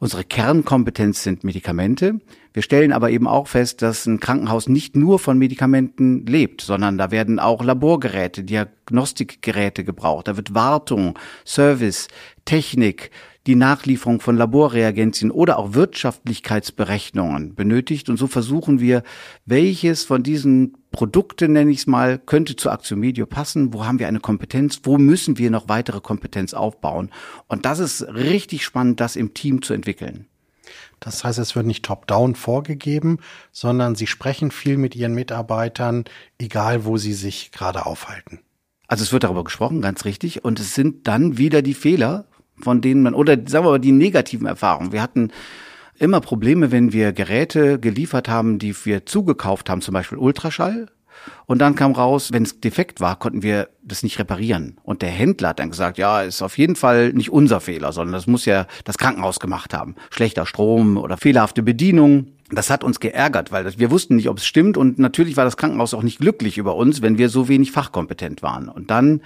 Unsere 0.00 0.22
Kernkompetenz 0.22 1.24
sind 1.24 1.42
Medikamente. 1.42 2.20
Wir 2.52 2.62
stellen 2.62 2.92
aber 2.92 3.10
eben 3.10 3.26
auch 3.26 3.48
fest, 3.48 3.82
dass 3.82 4.06
ein 4.06 4.20
Krankenhaus 4.20 4.68
nicht 4.68 4.94
nur 4.94 5.18
von 5.18 5.38
Medikamenten 5.38 6.24
lebt, 6.24 6.60
sondern 6.60 6.98
da 6.98 7.10
werden 7.10 7.40
auch 7.40 7.64
Laborgeräte, 7.64 8.44
Diagnostikgeräte 8.44 9.82
gebraucht. 9.82 10.28
Da 10.28 10.36
wird 10.36 10.54
Wartung, 10.54 11.18
Service, 11.44 12.06
Technik, 12.44 13.10
die 13.48 13.56
Nachlieferung 13.56 14.20
von 14.20 14.36
Laborreagenzien 14.36 15.30
oder 15.30 15.58
auch 15.58 15.72
Wirtschaftlichkeitsberechnungen 15.72 17.54
benötigt. 17.54 18.10
Und 18.10 18.18
so 18.18 18.26
versuchen 18.26 18.78
wir, 18.78 19.02
welches 19.46 20.04
von 20.04 20.22
diesen 20.22 20.76
Produkten, 20.90 21.52
nenne 21.52 21.70
ich 21.70 21.78
es 21.78 21.86
mal, 21.86 22.18
könnte 22.18 22.56
zu 22.56 22.70
Aktio 22.70 22.98
Medio 22.98 23.24
passen, 23.24 23.72
wo 23.72 23.86
haben 23.86 23.98
wir 23.98 24.06
eine 24.06 24.20
Kompetenz, 24.20 24.80
wo 24.84 24.98
müssen 24.98 25.38
wir 25.38 25.50
noch 25.50 25.66
weitere 25.66 26.02
Kompetenz 26.02 26.52
aufbauen. 26.52 27.10
Und 27.46 27.64
das 27.64 27.78
ist 27.78 28.02
richtig 28.02 28.66
spannend, 28.66 29.00
das 29.00 29.16
im 29.16 29.32
Team 29.32 29.62
zu 29.62 29.72
entwickeln. 29.72 30.26
Das 31.00 31.24
heißt, 31.24 31.38
es 31.38 31.56
wird 31.56 31.64
nicht 31.64 31.86
top-down 31.86 32.34
vorgegeben, 32.34 33.18
sondern 33.50 33.94
Sie 33.94 34.06
sprechen 34.06 34.50
viel 34.50 34.76
mit 34.76 34.94
Ihren 34.94 35.14
Mitarbeitern, 35.14 36.04
egal 36.38 36.84
wo 36.84 36.98
sie 36.98 37.14
sich 37.14 37.50
gerade 37.50 37.86
aufhalten. 37.86 38.40
Also 38.88 39.04
es 39.04 39.12
wird 39.12 39.24
darüber 39.24 39.44
gesprochen, 39.44 39.80
ganz 39.80 40.04
richtig. 40.04 40.44
Und 40.44 40.60
es 40.60 40.74
sind 40.74 41.08
dann 41.08 41.38
wieder 41.38 41.62
die 41.62 41.74
Fehler, 41.74 42.26
von 42.62 42.80
denen 42.80 43.02
man, 43.02 43.14
oder 43.14 43.34
sagen 43.46 43.64
wir 43.64 43.70
mal 43.70 43.78
die 43.78 43.92
negativen 43.92 44.46
Erfahrungen. 44.46 44.92
Wir 44.92 45.02
hatten 45.02 45.30
immer 45.98 46.20
Probleme, 46.20 46.70
wenn 46.72 46.92
wir 46.92 47.12
Geräte 47.12 47.78
geliefert 47.78 48.28
haben, 48.28 48.58
die 48.58 48.74
wir 48.84 49.06
zugekauft 49.06 49.68
haben, 49.68 49.80
zum 49.80 49.94
Beispiel 49.94 50.18
Ultraschall. 50.18 50.86
Und 51.46 51.58
dann 51.58 51.74
kam 51.74 51.92
raus, 51.92 52.30
wenn 52.32 52.44
es 52.44 52.60
defekt 52.60 53.00
war, 53.00 53.18
konnten 53.18 53.42
wir 53.42 53.68
das 53.82 54.02
nicht 54.02 54.18
reparieren. 54.18 54.76
Und 54.82 55.02
der 55.02 55.10
Händler 55.10 55.50
hat 55.50 55.58
dann 55.58 55.70
gesagt, 55.70 55.98
ja, 55.98 56.22
ist 56.22 56.42
auf 56.42 56.58
jeden 56.58 56.76
Fall 56.76 57.12
nicht 57.12 57.30
unser 57.30 57.60
Fehler, 57.60 57.92
sondern 57.92 58.12
das 58.12 58.26
muss 58.26 58.44
ja 58.44 58.66
das 58.84 58.98
Krankenhaus 58.98 59.40
gemacht 59.40 59.74
haben. 59.74 59.96
Schlechter 60.10 60.46
Strom 60.46 60.96
oder 60.96 61.16
fehlerhafte 61.16 61.62
Bedienung. 61.62 62.28
Das 62.50 62.70
hat 62.70 62.84
uns 62.84 63.00
geärgert, 63.00 63.52
weil 63.52 63.78
wir 63.78 63.90
wussten 63.90 64.16
nicht, 64.16 64.28
ob 64.28 64.38
es 64.38 64.46
stimmt. 64.46 64.76
Und 64.76 64.98
natürlich 64.98 65.36
war 65.36 65.44
das 65.44 65.56
Krankenhaus 65.56 65.92
auch 65.92 66.02
nicht 66.02 66.20
glücklich 66.20 66.56
über 66.56 66.76
uns, 66.76 67.02
wenn 67.02 67.18
wir 67.18 67.28
so 67.28 67.48
wenig 67.48 67.72
fachkompetent 67.72 68.42
waren. 68.42 68.68
Und 68.68 68.90
dann 68.90 69.22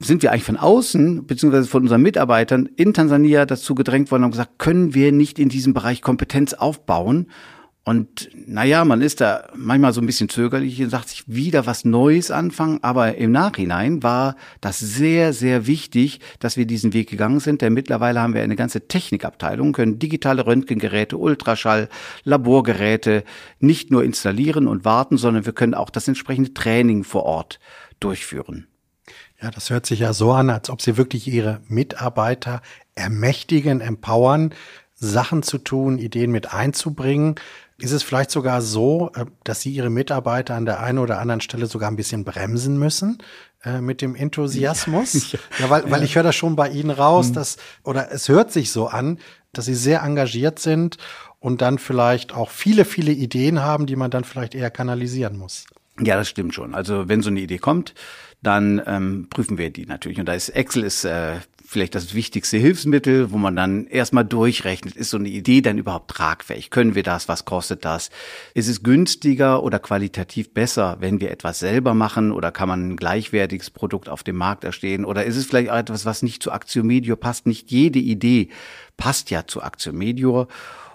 sind 0.00 0.22
wir 0.22 0.32
eigentlich 0.32 0.44
von 0.44 0.56
außen, 0.56 1.26
beziehungsweise 1.26 1.68
von 1.68 1.82
unseren 1.82 2.02
Mitarbeitern 2.02 2.68
in 2.76 2.94
Tansania 2.94 3.46
dazu 3.46 3.74
gedrängt 3.74 4.10
worden 4.10 4.24
und 4.24 4.32
gesagt, 4.32 4.58
können 4.58 4.94
wir 4.94 5.12
nicht 5.12 5.38
in 5.38 5.48
diesem 5.48 5.74
Bereich 5.74 6.02
Kompetenz 6.02 6.52
aufbauen? 6.52 7.28
Und 7.86 8.30
naja, 8.46 8.82
man 8.86 9.02
ist 9.02 9.20
da 9.20 9.46
manchmal 9.54 9.92
so 9.92 10.00
ein 10.00 10.06
bisschen 10.06 10.30
zögerlich 10.30 10.82
und 10.82 10.88
sagt 10.88 11.10
sich 11.10 11.24
wieder 11.26 11.66
was 11.66 11.84
Neues 11.84 12.30
anfangen. 12.30 12.78
Aber 12.82 13.16
im 13.16 13.30
Nachhinein 13.30 14.02
war 14.02 14.36
das 14.62 14.78
sehr, 14.78 15.34
sehr 15.34 15.66
wichtig, 15.66 16.20
dass 16.38 16.56
wir 16.56 16.64
diesen 16.64 16.94
Weg 16.94 17.10
gegangen 17.10 17.40
sind. 17.40 17.60
Denn 17.60 17.74
mittlerweile 17.74 18.22
haben 18.22 18.32
wir 18.32 18.42
eine 18.42 18.56
ganze 18.56 18.88
Technikabteilung, 18.88 19.72
können 19.72 19.98
digitale 19.98 20.46
Röntgengeräte, 20.46 21.18
Ultraschall, 21.18 21.90
Laborgeräte 22.24 23.22
nicht 23.60 23.90
nur 23.90 24.02
installieren 24.02 24.66
und 24.66 24.86
warten, 24.86 25.18
sondern 25.18 25.44
wir 25.44 25.52
können 25.52 25.74
auch 25.74 25.90
das 25.90 26.08
entsprechende 26.08 26.54
Training 26.54 27.04
vor 27.04 27.24
Ort 27.24 27.60
durchführen. 28.00 28.66
Ja, 29.40 29.50
das 29.50 29.70
hört 29.70 29.86
sich 29.86 30.00
ja 30.00 30.12
so 30.12 30.32
an, 30.32 30.50
als 30.50 30.70
ob 30.70 30.80
Sie 30.80 30.96
wirklich 30.96 31.26
Ihre 31.28 31.60
Mitarbeiter 31.68 32.62
ermächtigen, 32.94 33.80
empowern, 33.80 34.54
Sachen 34.94 35.42
zu 35.42 35.58
tun, 35.58 35.98
Ideen 35.98 36.30
mit 36.30 36.52
einzubringen. 36.52 37.34
Ist 37.76 37.90
es 37.90 38.02
vielleicht 38.02 38.30
sogar 38.30 38.62
so, 38.62 39.10
äh, 39.14 39.26
dass 39.42 39.60
Sie 39.60 39.70
Ihre 39.70 39.90
Mitarbeiter 39.90 40.54
an 40.54 40.64
der 40.64 40.80
einen 40.80 40.98
oder 40.98 41.18
anderen 41.18 41.40
Stelle 41.40 41.66
sogar 41.66 41.90
ein 41.90 41.96
bisschen 41.96 42.24
bremsen 42.24 42.78
müssen 42.78 43.18
äh, 43.64 43.80
mit 43.80 44.00
dem 44.00 44.14
Enthusiasmus? 44.14 45.32
ja, 45.32 45.38
ja 45.58 45.70
weil, 45.70 45.90
weil 45.90 46.02
ich 46.04 46.14
höre 46.14 46.22
das 46.22 46.36
schon 46.36 46.56
bei 46.56 46.68
Ihnen 46.70 46.90
raus, 46.90 47.30
mhm. 47.30 47.34
dass, 47.34 47.56
oder 47.82 48.12
es 48.12 48.28
hört 48.28 48.52
sich 48.52 48.70
so 48.70 48.86
an, 48.86 49.18
dass 49.52 49.66
Sie 49.66 49.74
sehr 49.74 50.02
engagiert 50.02 50.58
sind 50.58 50.98
und 51.40 51.60
dann 51.60 51.78
vielleicht 51.78 52.32
auch 52.32 52.50
viele, 52.50 52.84
viele 52.84 53.12
Ideen 53.12 53.60
haben, 53.60 53.86
die 53.86 53.96
man 53.96 54.10
dann 54.10 54.24
vielleicht 54.24 54.54
eher 54.54 54.70
kanalisieren 54.70 55.36
muss. 55.36 55.66
Ja, 56.00 56.16
das 56.16 56.28
stimmt 56.28 56.54
schon. 56.54 56.74
Also 56.74 57.08
wenn 57.08 57.22
so 57.22 57.30
eine 57.30 57.40
Idee 57.40 57.58
kommt, 57.58 57.94
dann 58.46 58.82
ähm, 58.86 59.26
prüfen 59.30 59.58
wir 59.58 59.70
die 59.70 59.86
natürlich. 59.86 60.18
Und 60.20 60.26
da 60.26 60.34
ist 60.34 60.50
Excel 60.50 60.84
ist 60.84 61.04
äh, 61.04 61.36
vielleicht 61.74 61.94
das 61.94 62.14
wichtigste 62.14 62.56
Hilfsmittel, 62.56 63.32
wo 63.32 63.38
man 63.38 63.56
dann 63.56 63.86
erstmal 63.86 64.24
durchrechnet, 64.24 64.94
ist 64.94 65.10
so 65.10 65.16
eine 65.16 65.28
Idee 65.28 65.60
denn 65.60 65.78
überhaupt 65.78 66.10
tragfähig? 66.10 66.70
Können 66.70 66.94
wir 66.94 67.02
das? 67.02 67.26
Was 67.26 67.44
kostet 67.44 67.84
das? 67.84 68.10
Ist 68.54 68.68
es 68.68 68.82
günstiger 68.82 69.62
oder 69.62 69.78
qualitativ 69.78 70.54
besser, 70.54 70.98
wenn 71.00 71.20
wir 71.20 71.30
etwas 71.30 71.58
selber 71.58 71.94
machen 71.94 72.32
oder 72.32 72.52
kann 72.52 72.68
man 72.68 72.90
ein 72.90 72.96
gleichwertiges 72.96 73.70
Produkt 73.70 74.08
auf 74.08 74.22
dem 74.22 74.36
Markt 74.36 74.62
erstehen? 74.62 75.04
Oder 75.04 75.24
ist 75.24 75.36
es 75.36 75.46
vielleicht 75.46 75.70
auch 75.70 75.76
etwas, 75.76 76.04
was 76.04 76.22
nicht 76.22 76.42
zu 76.42 76.52
Aktio 76.52 76.84
Medio 76.84 77.16
passt? 77.16 77.46
Nicht 77.46 77.70
jede 77.70 77.98
Idee 77.98 78.50
passt 78.96 79.30
ja 79.30 79.46
zu 79.46 79.62
Aktio 79.62 79.92
Medio 79.92 80.46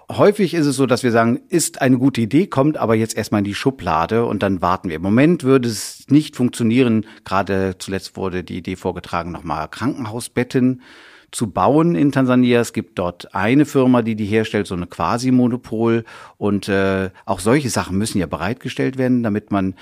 häufig 0.10 0.54
ist 0.54 0.66
es 0.66 0.76
so, 0.76 0.86
dass 0.86 1.04
wir 1.04 1.12
sagen, 1.12 1.40
ist 1.50 1.82
eine 1.82 1.98
gute 1.98 2.22
Idee, 2.22 2.48
kommt 2.48 2.78
aber 2.78 2.96
jetzt 2.96 3.16
erstmal 3.16 3.40
in 3.40 3.46
die 3.46 3.56
Schublade 3.56 4.26
und 4.26 4.44
dann 4.44 4.62
warten 4.62 4.90
wir. 4.90 4.98
Im 4.98 5.02
Moment 5.02 5.44
würde 5.44 5.70
es 5.70 6.06
nicht 6.10 6.36
funktionieren. 6.36 7.06
Gerade 7.24 7.76
zuletzt 7.78 8.18
wurde 8.18 8.44
die 8.44 8.58
Idee 8.58 8.76
vorgetragen, 8.76 9.32
nochmal 9.32 9.68
Krankenhausbetten 9.68 10.82
zu 11.32 11.52
bauen 11.52 11.96
in 11.96 12.12
Tansania. 12.12 12.60
Es 12.60 12.74
gibt 12.74 12.98
dort 12.98 13.36
eine 13.36 13.66
Firma, 13.66 14.02
die 14.02 14.16
die 14.16 14.26
herstellt, 14.26 14.68
so 14.68 14.76
eine 14.76 14.88
Quasi-Monopol. 14.88 16.04
Und 16.38 16.68
äh, 16.68 17.12
auch 17.26 17.40
solche 17.40 17.70
Sachen 17.70 17.98
müssen 17.98 18.18
ja 18.18 18.26
bereitgestellt 18.26 18.98
werden, 18.98 19.22
damit 19.22 19.52
man 19.52 19.76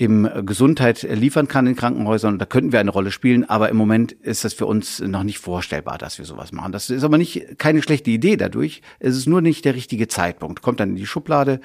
im 0.00 0.30
Gesundheit 0.46 1.02
liefern 1.02 1.48
kann 1.48 1.66
in 1.66 1.74
Krankenhäusern. 1.74 2.38
Da 2.38 2.46
könnten 2.46 2.70
wir 2.70 2.78
eine 2.78 2.92
Rolle 2.92 3.10
spielen, 3.10 3.48
aber 3.50 3.68
im 3.68 3.76
Moment 3.76 4.12
ist 4.12 4.44
das 4.44 4.54
für 4.54 4.64
uns 4.64 5.00
noch 5.00 5.24
nicht 5.24 5.40
vorstellbar, 5.40 5.98
dass 5.98 6.18
wir 6.18 6.24
sowas 6.24 6.52
machen. 6.52 6.70
Das 6.70 6.88
ist 6.88 7.02
aber 7.02 7.18
nicht 7.18 7.58
keine 7.58 7.82
schlechte 7.82 8.12
Idee 8.12 8.36
dadurch. 8.36 8.80
Es 9.00 9.16
ist 9.16 9.26
nur 9.26 9.40
nicht 9.40 9.64
der 9.64 9.74
richtige 9.74 10.06
Zeitpunkt. 10.06 10.62
Kommt 10.62 10.78
dann 10.78 10.90
in 10.90 10.96
die 10.96 11.06
Schublade. 11.06 11.60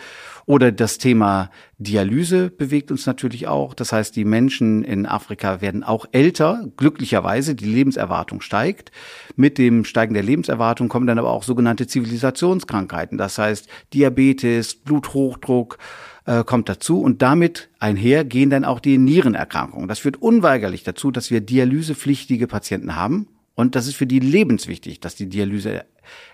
Oder 0.48 0.72
das 0.72 0.98
Thema 0.98 1.52
Dialyse 1.78 2.50
bewegt 2.50 2.90
uns 2.90 3.06
natürlich 3.06 3.48
auch. 3.48 3.76
Das 3.76 3.94
heißt, 3.94 4.16
die 4.16 4.26
Menschen 4.26 4.84
in 4.84 5.06
Afrika 5.06 5.62
werden 5.62 5.84
auch 5.84 6.08
älter, 6.12 6.68
glücklicherweise. 6.76 7.54
Die 7.54 7.72
Lebenserwartung 7.72 8.42
steigt. 8.42 8.92
Mit 9.36 9.60
dem 9.60 9.86
Steigen 9.86 10.16
der 10.16 10.24
Lebenserwartung 10.24 10.90
kommen 10.90 11.06
dann 11.06 11.20
aber 11.20 11.30
auch 11.30 11.44
sogenannte 11.44 11.86
Zivilisationskrankheiten. 11.86 13.20
Das 13.20 13.38
heißt, 13.38 13.68
Diabetes, 13.94 14.74
Bluthochdruck, 14.74 15.78
äh, 16.26 16.44
kommt 16.44 16.70
dazu 16.70 17.02
und 17.02 17.22
damit 17.22 17.70
einher 17.80 18.24
gehen 18.26 18.50
dann 18.50 18.66
auch 18.66 18.80
die 18.80 18.98
Nierenerkrankungen. 18.98 19.88
Das 19.88 20.00
führt 20.00 20.18
unweigerlich 20.18 20.84
dazu, 20.84 21.12
dass 21.12 21.32
wir 21.32 21.42
dialysepflichtige 21.42 22.48
Patienten 22.48 22.96
haben 22.96 23.28
und 23.56 23.76
das 23.76 23.88
ist 23.88 23.96
für 23.96 24.08
die 24.08 24.20
lebenswichtig, 24.20 25.00
dass 25.00 25.16
die 25.16 25.30
Dialyse 25.30 25.86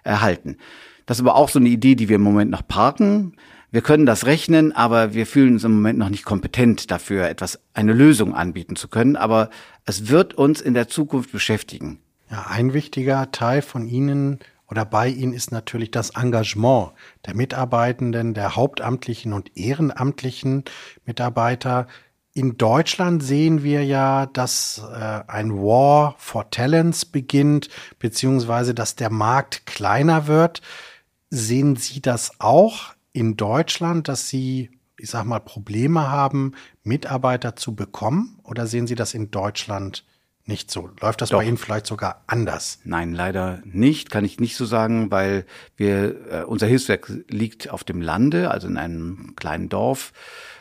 erhalten. 0.03 0.58
Das 1.05 1.17
ist 1.17 1.22
aber 1.22 1.36
auch 1.36 1.50
so 1.50 1.60
eine 1.60 1.69
Idee, 1.69 1.96
die 1.96 2.08
wir 2.08 2.17
im 2.17 2.22
Moment 2.22 2.51
noch 2.51 2.67
parken. 2.67 3.34
Wir 3.72 3.81
können 3.81 4.05
das 4.05 4.25
rechnen, 4.25 4.72
aber 4.72 5.13
wir 5.13 5.25
fühlen 5.25 5.53
uns 5.53 5.63
im 5.63 5.74
Moment 5.74 6.00
noch 6.00 6.10
nicht 6.10 6.25
kompetent 6.25 6.89
dafür, 6.89 7.27
etwas, 7.27 7.60
eine 7.74 7.93
Lösung 7.93 8.34
anbieten 8.34 8.75
zu 8.75 8.88
können. 8.88 9.15
Aber 9.15 9.50
es 9.86 10.10
wird 10.10 10.34
uns 10.34 10.62
in 10.62 10.74
der 10.74 10.88
Zukunft 10.88 11.31
beschäftigen. 11.31 12.00
Ja, 12.31 12.46
ein 12.50 12.74
wichtiger 12.74 13.31
Teil 13.31 13.62
von 13.62 13.88
Ihnen 13.88 14.39
oder 14.69 14.85
bei 14.85 15.07
ihnen 15.07 15.33
ist 15.33 15.51
natürlich 15.51 15.91
das 15.91 16.11
Engagement 16.11 16.91
der 17.25 17.35
Mitarbeitenden, 17.35 18.33
der 18.33 18.55
hauptamtlichen 18.55 19.33
und 19.33 19.57
ehrenamtlichen 19.57 20.63
Mitarbeiter. 21.05 21.88
In 22.33 22.57
Deutschland 22.57 23.23
sehen 23.23 23.63
wir 23.63 23.83
ja, 23.83 24.27
dass 24.27 24.81
äh, 24.93 25.21
ein 25.27 25.53
War 25.53 26.15
for 26.19 26.51
Talents 26.51 27.05
beginnt, 27.05 27.69
beziehungsweise 27.97 28.75
dass 28.75 28.95
der 28.95 29.09
Markt 29.09 29.65
kleiner 29.65 30.27
wird. 30.27 30.61
Sehen 31.31 31.75
Sie 31.75 32.01
das 32.01 32.39
auch 32.39 32.93
in 33.11 33.38
Deutschland, 33.38 34.07
dass 34.07 34.29
Sie, 34.29 34.69
ich 34.97 35.09
sag 35.09 35.25
mal, 35.25 35.39
Probleme 35.39 36.09
haben, 36.09 36.53
Mitarbeiter 36.83 37.55
zu 37.55 37.75
bekommen? 37.75 38.39
Oder 38.43 38.67
sehen 38.67 38.85
Sie 38.85 38.95
das 38.95 39.15
in 39.15 39.31
Deutschland 39.31 40.05
nicht 40.50 40.70
so. 40.70 40.89
Läuft 41.00 41.22
das 41.22 41.29
Doch. 41.29 41.38
bei 41.39 41.46
Ihnen 41.46 41.58
vielleicht 41.58 41.86
sogar 41.86 42.24
anders? 42.27 42.79
Nein, 42.84 43.13
leider 43.13 43.62
nicht, 43.63 44.12
kann 44.12 44.25
ich 44.25 44.41
nicht 44.41 44.58
so 44.58 44.65
sagen, 44.65 45.10
weil 45.12 45.46
wir, 45.77 46.15
äh, 46.29 46.44
unser 46.44 46.68
Hilfswerk 46.68 47.10
liegt 47.29 47.70
auf 47.70 47.86
dem 47.86 48.01
Lande, 48.01 48.51
also 48.51 48.68
in 48.68 48.75
einem 48.75 49.34
kleinen 49.38 49.70
Dorf. 49.70 50.12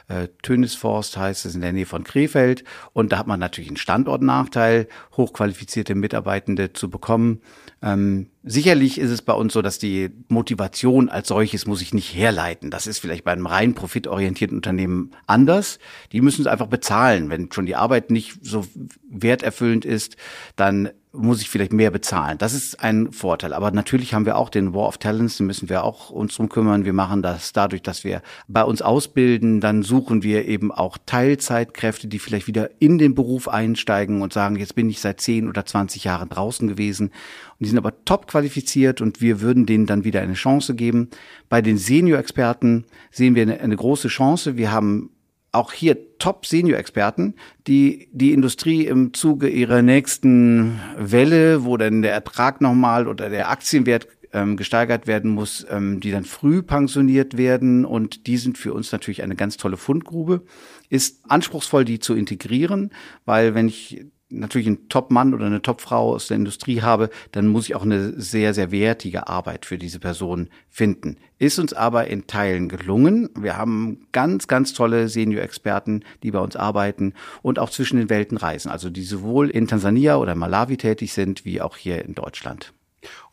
Äh, 0.08 0.28
Tönisforst 0.42 1.18
heißt 1.18 1.44
es 1.44 1.54
in 1.54 1.60
der 1.60 1.72
Nähe 1.72 1.86
von 1.86 2.02
Krefeld. 2.02 2.64
Und 2.92 3.12
da 3.12 3.18
hat 3.18 3.26
man 3.26 3.38
natürlich 3.38 3.68
einen 3.68 3.76
Standortnachteil, 3.76 4.88
hochqualifizierte 5.16 5.94
Mitarbeitende 5.94 6.72
zu 6.72 6.88
bekommen. 6.88 7.42
Ähm, 7.82 8.30
sicherlich 8.42 8.98
ist 8.98 9.10
es 9.10 9.22
bei 9.22 9.34
uns 9.34 9.52
so, 9.52 9.60
dass 9.62 9.78
die 9.78 10.10
Motivation 10.28 11.10
als 11.10 11.28
solches 11.28 11.66
muss 11.66 11.82
ich 11.82 11.92
nicht 11.92 12.14
herleiten. 12.14 12.70
Das 12.70 12.86
ist 12.86 12.98
vielleicht 12.98 13.24
bei 13.24 13.32
einem 13.32 13.46
rein 13.46 13.74
profitorientierten 13.74 14.56
Unternehmen 14.56 15.12
anders. 15.26 15.78
Die 16.12 16.22
müssen 16.22 16.40
es 16.40 16.48
einfach 16.48 16.68
bezahlen. 16.68 17.28
Wenn 17.28 17.52
schon 17.52 17.66
die 17.66 17.76
Arbeit 17.76 18.10
nicht 18.10 18.38
so 18.42 18.66
werterfüllend 19.10 19.84
ist, 19.84 20.16
dann 20.56 20.90
muss 21.12 21.40
ich 21.40 21.48
vielleicht 21.48 21.72
mehr 21.72 21.90
bezahlen. 21.90 22.36
Das 22.38 22.52
ist 22.52 22.82
ein 22.82 23.12
Vorteil. 23.12 23.54
Aber 23.54 23.70
natürlich 23.70 24.12
haben 24.12 24.26
wir 24.26 24.36
auch 24.36 24.50
den 24.50 24.74
War 24.74 24.88
of 24.88 24.98
Talents, 24.98 25.38
den 25.38 25.46
müssen 25.46 25.68
wir 25.68 25.82
auch 25.84 26.10
uns 26.10 26.36
drum 26.36 26.48
kümmern. 26.48 26.84
Wir 26.84 26.92
machen 26.92 27.22
das 27.22 27.52
dadurch, 27.52 27.82
dass 27.82 28.04
wir 28.04 28.20
bei 28.46 28.62
uns 28.62 28.82
ausbilden. 28.82 29.60
Dann 29.60 29.82
suchen 29.82 30.22
wir 30.22 30.46
eben 30.46 30.70
auch 30.70 30.98
Teilzeitkräfte, 31.06 32.08
die 32.08 32.18
vielleicht 32.18 32.46
wieder 32.46 32.70
in 32.78 32.98
den 32.98 33.14
Beruf 33.14 33.48
einsteigen 33.48 34.20
und 34.20 34.32
sagen, 34.32 34.56
jetzt 34.56 34.74
bin 34.74 34.90
ich 34.90 35.00
seit 35.00 35.20
10 35.20 35.48
oder 35.48 35.64
20 35.64 36.04
Jahren 36.04 36.28
draußen 36.28 36.68
gewesen. 36.68 37.08
Und 37.08 37.14
die 37.60 37.68
sind 37.68 37.78
aber 37.78 38.04
top 38.04 38.26
qualifiziert 38.26 39.00
und 39.00 39.20
wir 39.20 39.40
würden 39.40 39.64
denen 39.64 39.86
dann 39.86 40.04
wieder 40.04 40.20
eine 40.20 40.34
Chance 40.34 40.74
geben. 40.74 41.08
Bei 41.48 41.62
den 41.62 41.78
Senior-Experten 41.78 42.84
sehen 43.10 43.34
wir 43.34 43.42
eine, 43.42 43.60
eine 43.60 43.76
große 43.76 44.08
Chance. 44.08 44.56
Wir 44.56 44.72
haben 44.72 45.10
auch 45.58 45.72
hier 45.72 46.18
Top-Senior-Experten, 46.18 47.34
die 47.66 48.08
die 48.12 48.32
Industrie 48.32 48.86
im 48.86 49.12
Zuge 49.12 49.48
ihrer 49.48 49.82
nächsten 49.82 50.80
Welle, 50.96 51.64
wo 51.64 51.76
dann 51.76 52.02
der 52.02 52.12
Ertrag 52.12 52.60
nochmal 52.60 53.06
oder 53.06 53.28
der 53.28 53.50
Aktienwert 53.50 54.06
ähm, 54.32 54.56
gesteigert 54.56 55.06
werden 55.06 55.30
muss, 55.30 55.66
ähm, 55.70 56.00
die 56.00 56.10
dann 56.10 56.24
früh 56.24 56.62
pensioniert 56.62 57.36
werden. 57.36 57.84
Und 57.84 58.26
die 58.26 58.36
sind 58.36 58.58
für 58.58 58.72
uns 58.72 58.92
natürlich 58.92 59.22
eine 59.22 59.36
ganz 59.36 59.56
tolle 59.56 59.76
Fundgrube. 59.76 60.42
Ist 60.88 61.20
anspruchsvoll, 61.28 61.84
die 61.84 61.98
zu 61.98 62.14
integrieren, 62.14 62.90
weil 63.24 63.54
wenn 63.54 63.68
ich 63.68 64.04
natürlich 64.30 64.66
einen 64.66 64.88
Top-Mann 64.88 65.35
oder 65.35 65.47
eine 65.47 65.62
Top-Frau 65.62 66.14
aus 66.14 66.28
der 66.28 66.37
Industrie 66.37 66.82
habe, 66.82 67.11
dann 67.32 67.49
muss 67.49 67.66
ich 67.66 67.75
auch 67.75 67.82
eine 67.82 68.20
sehr, 68.20 68.54
sehr 68.54 68.70
wertige 68.70 69.28
Arbeit 69.28 69.64
für 69.64 69.78
diese 69.78 69.99
Person 69.99 70.49
finden. 70.68 71.16
Ist 71.38 71.58
uns 71.58 71.73
aber 71.73 72.08
in 72.08 72.26
Teilen 72.26 72.68
gelungen. 72.68 73.30
Wir 73.38 73.56
haben 73.56 74.06
ganz, 74.12 74.49
ganz 74.49 74.73
tolle 74.73 75.08
Senior-Experten, 75.08 76.04
die 76.23 76.30
bei 76.30 76.40
uns 76.40 76.56
arbeiten 76.56 77.14
und 77.42 77.58
auch 77.58 77.70
zwischen 77.70 77.99
den 77.99 78.11
Welten 78.11 78.37
reisen. 78.37 78.70
Also 78.70 78.90
die 78.90 79.04
sowohl 79.04 79.50
in 79.50 79.66
Tansania 79.66 80.16
oder 80.16 80.35
Malawi 80.35 80.76
tätig 80.76 81.12
sind, 81.12 81.44
wie 81.44 81.61
auch 81.61 81.76
hier 81.76 82.04
in 82.04 82.14
Deutschland. 82.14 82.75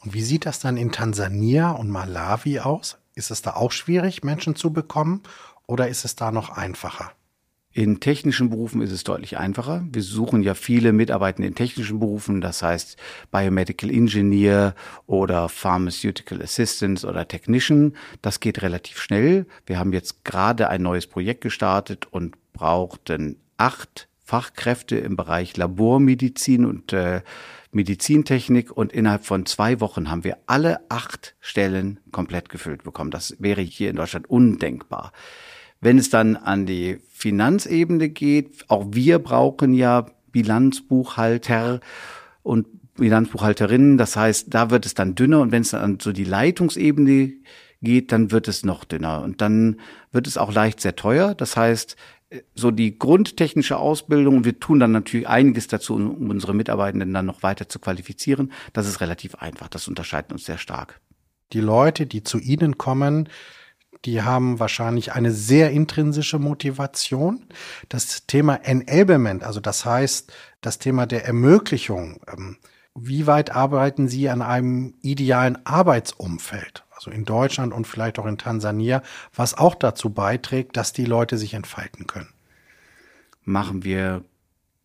Und 0.04 0.14
wie 0.14 0.22
sieht 0.22 0.46
das 0.46 0.60
dann 0.60 0.78
in 0.78 0.92
Tansania 0.92 1.72
und 1.72 1.90
Malawi 1.90 2.60
aus? 2.60 2.98
Ist 3.16 3.32
es 3.32 3.42
da 3.42 3.56
auch 3.56 3.72
schwierig, 3.72 4.24
Menschen 4.24 4.56
zu 4.56 4.72
bekommen 4.72 5.24
oder 5.68 5.88
ist 5.88 6.06
es 6.06 6.16
da 6.16 6.32
noch 6.32 6.50
einfacher? 6.50 7.12
In 7.78 8.00
technischen 8.00 8.50
Berufen 8.50 8.82
ist 8.82 8.94
es 8.94 9.04
deutlich 9.04 9.38
einfacher. 9.38 9.86
Wir 9.92 10.02
suchen 10.02 10.44
ja 10.44 10.54
viele 10.54 10.94
Mitarbeiter 10.94 11.44
in 11.44 11.56
technischen 11.56 12.00
Berufen, 12.00 12.40
das 12.40 12.64
heißt 12.64 12.96
Biomedical 13.32 13.90
Engineer 13.92 14.76
oder 15.08 15.50
Pharmaceutical 15.50 16.42
Assistants 16.42 17.04
oder 17.04 17.28
Technician. 17.28 17.98
Das 18.22 18.40
geht 18.40 18.62
relativ 18.62 19.02
schnell. 19.02 19.46
Wir 19.66 19.78
haben 19.78 19.92
jetzt 19.92 20.24
gerade 20.24 20.70
ein 20.70 20.84
neues 20.84 21.06
Projekt 21.06 21.42
gestartet 21.42 22.08
und 22.10 22.38
brauchten 22.54 23.42
acht 23.58 24.08
Fachkräfte 24.24 24.96
im 24.96 25.18
Bereich 25.18 25.58
Labormedizin 25.58 26.64
und 26.64 26.94
äh, 26.94 27.24
Medizintechnik 27.74 28.72
und 28.72 28.94
innerhalb 28.94 29.26
von 29.26 29.46
zwei 29.46 29.82
Wochen 29.82 30.10
haben 30.10 30.24
wir 30.24 30.38
alle 30.46 30.80
acht 30.88 31.36
Stellen 31.42 32.00
komplett 32.14 32.48
gefüllt 32.48 32.84
bekommen. 32.84 33.12
Das 33.12 33.36
wäre 33.40 33.60
hier 33.60 33.90
in 33.90 33.98
Deutschland 33.98 34.30
undenkbar. 34.30 35.12
Wenn 35.86 36.00
es 36.00 36.10
dann 36.10 36.36
an 36.36 36.66
die 36.66 36.98
Finanzebene 37.12 38.10
geht, 38.10 38.66
auch 38.70 38.88
wir 38.90 39.20
brauchen 39.20 39.72
ja 39.72 40.08
Bilanzbuchhalter 40.32 41.80
und 42.42 42.66
Bilanzbuchhalterinnen. 42.96 43.96
Das 44.00 44.16
heißt, 44.16 44.48
da 44.52 44.72
wird 44.72 44.88
es 44.88 44.96
dann 44.96 45.14
dünner 45.14 45.42
und 45.42 45.52
wenn 45.52 45.62
es 45.62 45.70
dann 45.70 45.82
an 45.82 46.00
so 46.02 46.12
die 46.12 46.24
Leitungsebene 46.24 47.34
geht, 47.84 48.12
dann 48.12 48.32
wird 48.32 48.48
es 48.48 48.66
noch 48.66 48.84
dünner 48.84 49.22
und 49.22 49.42
dann 49.42 49.80
wird 50.12 50.26
es 50.26 50.40
auch 50.40 50.52
leicht 50.52 50.82
sehr 50.82 50.96
teuer. 50.96 51.36
Das 51.36 51.56
heißt, 51.56 51.96
so 52.56 52.72
die 52.72 52.98
grundtechnische 52.98 53.78
Ausbildung, 53.78 54.44
wir 54.44 54.60
tun 54.60 54.80
dann 54.80 54.92
natürlich 54.92 55.28
einiges 55.28 55.68
dazu, 55.68 55.94
um 55.94 56.32
unsere 56.32 56.56
Mitarbeitenden 56.56 57.14
dann 57.14 57.28
noch 57.28 57.44
weiter 57.44 57.70
zu 57.70 57.78
qualifizieren. 57.78 58.52
Das 58.74 58.88
ist 58.88 59.02
relativ 59.02 59.36
einfach. 59.36 59.68
Das 59.68 59.88
unterscheidet 59.88 60.32
uns 60.32 60.46
sehr 60.46 60.58
stark. 60.58 61.00
Die 61.54 61.62
Leute, 61.62 62.08
die 62.08 62.24
zu 62.24 62.40
Ihnen 62.40 62.80
kommen, 62.80 63.30
die 64.04 64.22
haben 64.22 64.60
wahrscheinlich 64.60 65.14
eine 65.14 65.32
sehr 65.32 65.72
intrinsische 65.72 66.40
Motivation. 66.40 67.46
Das 67.90 68.28
Thema 68.28 68.56
Enablement, 68.56 69.44
also 69.44 69.60
das 69.60 69.86
heißt, 69.86 70.32
das 70.62 70.80
Thema 70.80 71.06
der 71.06 71.26
Ermöglichung, 71.26 72.20
ähm, 72.32 72.58
wie 72.98 73.28
weit 73.28 73.52
arbeiten 73.52 74.08
Sie 74.08 74.30
an 74.30 74.42
einem 74.42 74.94
idealen 75.02 75.66
Arbeitsumfeld? 75.66 76.84
Also 76.92 77.12
in 77.12 77.26
Deutschland 77.26 77.74
und 77.74 77.86
vielleicht 77.88 78.20
auch 78.20 78.26
in 78.26 78.38
Tansania, 78.38 79.04
was 79.34 79.58
auch 79.58 79.76
dazu 79.76 80.12
beiträgt, 80.12 80.78
dass 80.78 80.94
die 80.94 81.04
Leute 81.04 81.38
sich 81.38 81.54
entfalten 81.54 82.08
können. 82.08 82.30
Machen 83.44 83.84
wir 83.84 84.24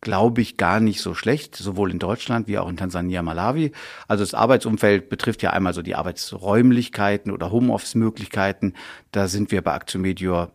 glaube 0.01 0.41
ich, 0.41 0.57
gar 0.57 0.79
nicht 0.79 1.01
so 1.01 1.13
schlecht, 1.13 1.55
sowohl 1.55 1.91
in 1.91 1.99
Deutschland 1.99 2.47
wie 2.47 2.57
auch 2.57 2.67
in 2.67 2.77
Tansania, 2.77 3.21
Malawi. 3.21 3.71
Also 4.07 4.23
das 4.23 4.33
Arbeitsumfeld 4.33 5.09
betrifft 5.09 5.43
ja 5.43 5.51
einmal 5.51 5.73
so 5.73 5.83
die 5.83 5.95
Arbeitsräumlichkeiten 5.95 7.31
oder 7.31 7.51
Homeoffice-Möglichkeiten. 7.51 8.73
Da 9.11 9.27
sind 9.27 9.51
wir 9.51 9.61
bei 9.61 9.75
Actiomedior, 9.75 10.51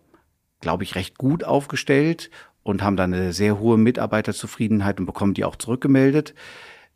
glaube 0.61 0.83
ich, 0.83 0.97
recht 0.97 1.17
gut 1.17 1.45
aufgestellt 1.45 2.31
und 2.65 2.83
haben 2.83 2.97
da 2.97 3.05
eine 3.05 3.33
sehr 3.33 3.61
hohe 3.61 3.79
Mitarbeiterzufriedenheit 3.79 4.99
und 4.99 5.07
bekommen 5.07 5.35
die 5.35 5.45
auch 5.45 5.57
zurückgemeldet. 5.57 6.35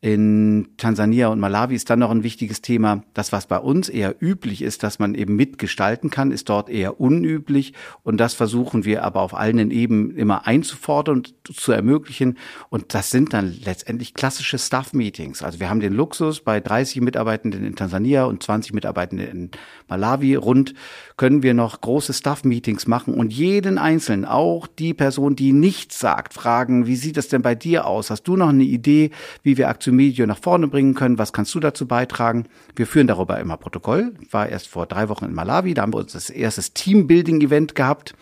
In 0.03 0.69
Tansania 0.79 1.29
und 1.29 1.41
Malawi 1.41 1.75
ist 1.75 1.91
dann 1.91 1.99
noch 1.99 2.11
ein 2.11 2.23
wichtiges 2.23 2.63
Thema. 2.63 3.05
Das, 3.13 3.33
was 3.33 3.47
bei 3.47 3.59
uns 3.59 3.91
eher 3.91 4.17
üblich 4.19 4.63
ist, 4.63 4.83
dass 4.83 4.99
man 4.99 5.15
eben 5.15 5.37
mitgestalten 5.37 6.09
kann, 6.09 6.31
ist 6.31 6.49
dort 6.49 6.71
eher 6.71 7.03
unüblich. 7.03 7.75
Und 8.03 8.17
das 8.17 8.33
versuchen 8.33 8.87
wir 8.87 9.05
aber 9.05 9.21
auf 9.21 9.35
allen 9.35 9.71
Ebenen 9.71 10.17
immer 10.17 10.47
einzufordern 10.47 11.19
und 11.19 11.35
zu 11.55 11.73
ermöglichen. 11.73 12.39
Und 12.71 12.95
das 12.95 13.11
sind 13.11 13.35
dann 13.35 13.55
letztendlich 13.63 14.15
klassische 14.15 14.59
Staff-Meetings. 14.59 15.43
Also 15.43 15.61
wir 15.61 15.69
haben 15.69 15.81
den 15.81 15.93
Luxus, 15.93 16.41
bei 16.41 16.61
30 16.61 17.03
Mitarbeitenden 17.03 17.63
in 17.63 17.77
Tansania 17.77 18.25
und 18.25 18.43
20 18.43 18.73
Mitarbeitenden 18.73 19.29
in 19.29 19.51
Malawi 19.87 20.35
rund 20.37 20.73
können 21.19 21.43
wir 21.43 21.53
noch 21.53 21.79
große 21.79 22.15
Staff-Meetings 22.15 22.87
machen 22.87 23.13
und 23.13 23.35
jeden 23.35 23.77
Einzelnen, 23.77 24.25
auch 24.25 24.67
die 24.67 24.95
Person, 24.95 25.37
die 25.37 25.53
nichts 25.53 25.99
sagt, 25.99 26.33
fragen, 26.33 26.87
wie 26.87 26.97
sieht 26.97 27.19
es 27.19 27.29
denn 27.29 27.43
bei 27.43 27.55
dir 27.55 27.87
aus? 27.87 28.09
Hast 28.09 28.23
du 28.23 28.37
noch 28.37 28.49
eine 28.49 28.65
Idee, 28.65 29.11
wie 29.43 29.59
wir 29.59 29.69
Aktion 29.69 29.90
Medio 29.93 30.27
nach 30.27 30.39
vorne 30.39 30.69
bringen 30.69 30.95
können? 30.95 31.19
Was 31.19 31.33
kannst 31.33 31.55
du 31.55 31.61
dazu 31.61 31.87
beitragen? 31.87 32.47
Wir 32.77 32.87
führen 32.87 33.07
darüber 33.07 33.39
immer 33.39 33.57
Protokoll. 33.57 34.15
War 34.31 34.49
erst 34.49 34.69
vor 34.69 34.87
drei 34.87 35.09
Wochen 35.09 35.25
in 35.27 35.35
Malawi, 35.35 35.75
da 35.75 35.83
haben 35.83 35.93
wir 35.93 35.99
uns 35.99 36.13
das 36.13 36.31
erstes 36.31 36.73
Teambuilding-Event 36.75 37.75
gehabt. 37.75 38.15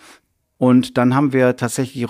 Und 0.57 0.99
dann 0.99 1.15
haben 1.15 1.33
wir 1.33 1.57
tatsächlich 1.57 2.07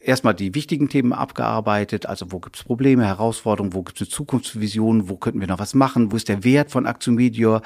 erstmal 0.00 0.34
die 0.34 0.54
wichtigen 0.54 0.88
Themen 0.88 1.12
abgearbeitet, 1.12 2.06
also 2.06 2.32
wo 2.32 2.40
gibt 2.40 2.56
es 2.56 2.64
Probleme, 2.64 3.04
Herausforderungen, 3.04 3.74
wo 3.74 3.82
gibt 3.82 4.00
es 4.00 4.08
eine 4.08 4.10
Zukunftsvision, 4.10 5.08
wo 5.08 5.16
könnten 5.16 5.40
wir 5.40 5.46
noch 5.46 5.58
was 5.58 5.74
machen, 5.74 6.10
wo 6.10 6.16
ist 6.16 6.28
der 6.28 6.42
Wert 6.42 6.70
von 6.70 6.86
Action 6.86 7.14
Media, 7.14 7.60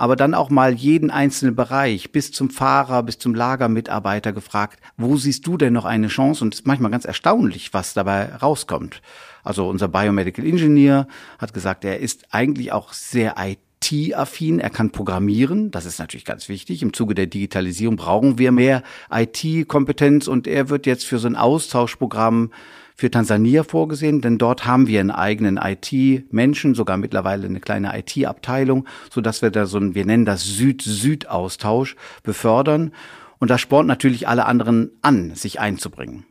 aber 0.00 0.16
dann 0.16 0.32
auch 0.32 0.48
mal 0.48 0.72
jeden 0.72 1.10
einzelnen 1.10 1.54
Bereich 1.54 2.10
bis 2.10 2.32
zum 2.32 2.48
Fahrer, 2.48 3.02
bis 3.02 3.18
zum 3.18 3.34
Lagermitarbeiter 3.34 4.32
gefragt, 4.32 4.80
wo 4.96 5.18
siehst 5.18 5.46
du 5.46 5.58
denn 5.58 5.74
noch 5.74 5.84
eine 5.84 6.08
Chance? 6.08 6.42
Und 6.42 6.54
es 6.54 6.60
ist 6.60 6.66
manchmal 6.66 6.90
ganz 6.90 7.04
erstaunlich, 7.04 7.74
was 7.74 7.92
dabei 7.92 8.34
rauskommt. 8.36 9.02
Also 9.44 9.68
unser 9.68 9.88
Biomedical 9.88 10.46
Engineer 10.46 11.06
hat 11.38 11.52
gesagt, 11.52 11.84
er 11.84 12.00
ist 12.00 12.24
eigentlich 12.30 12.72
auch 12.72 12.94
sehr 12.94 13.34
IT-affin, 13.38 14.58
er 14.58 14.70
kann 14.70 14.88
programmieren, 14.88 15.70
das 15.70 15.84
ist 15.84 15.98
natürlich 15.98 16.24
ganz 16.24 16.48
wichtig. 16.48 16.80
Im 16.80 16.94
Zuge 16.94 17.14
der 17.14 17.26
Digitalisierung 17.26 17.96
brauchen 17.96 18.38
wir 18.38 18.52
mehr 18.52 18.82
IT-Kompetenz 19.12 20.28
und 20.28 20.46
er 20.46 20.70
wird 20.70 20.86
jetzt 20.86 21.04
für 21.04 21.18
so 21.18 21.28
ein 21.28 21.36
Austauschprogramm 21.36 22.52
für 23.00 23.10
Tansania 23.10 23.64
vorgesehen, 23.64 24.20
denn 24.20 24.36
dort 24.36 24.66
haben 24.66 24.86
wir 24.86 25.00
einen 25.00 25.10
eigenen 25.10 25.56
IT-Menschen, 25.56 26.74
sogar 26.74 26.98
mittlerweile 26.98 27.46
eine 27.46 27.58
kleine 27.58 27.98
IT-Abteilung, 27.98 28.86
so 29.10 29.22
dass 29.22 29.40
wir 29.40 29.50
da 29.50 29.64
so 29.64 29.78
ein, 29.78 29.94
wir 29.94 30.04
nennen 30.04 30.26
das 30.26 30.44
Süd-Süd-Austausch 30.44 31.96
befördern. 32.22 32.92
Und 33.38 33.48
das 33.48 33.62
spornt 33.62 33.88
natürlich 33.88 34.28
alle 34.28 34.44
anderen 34.44 34.90
an, 35.00 35.34
sich 35.34 35.60
einzubringen. 35.60 36.26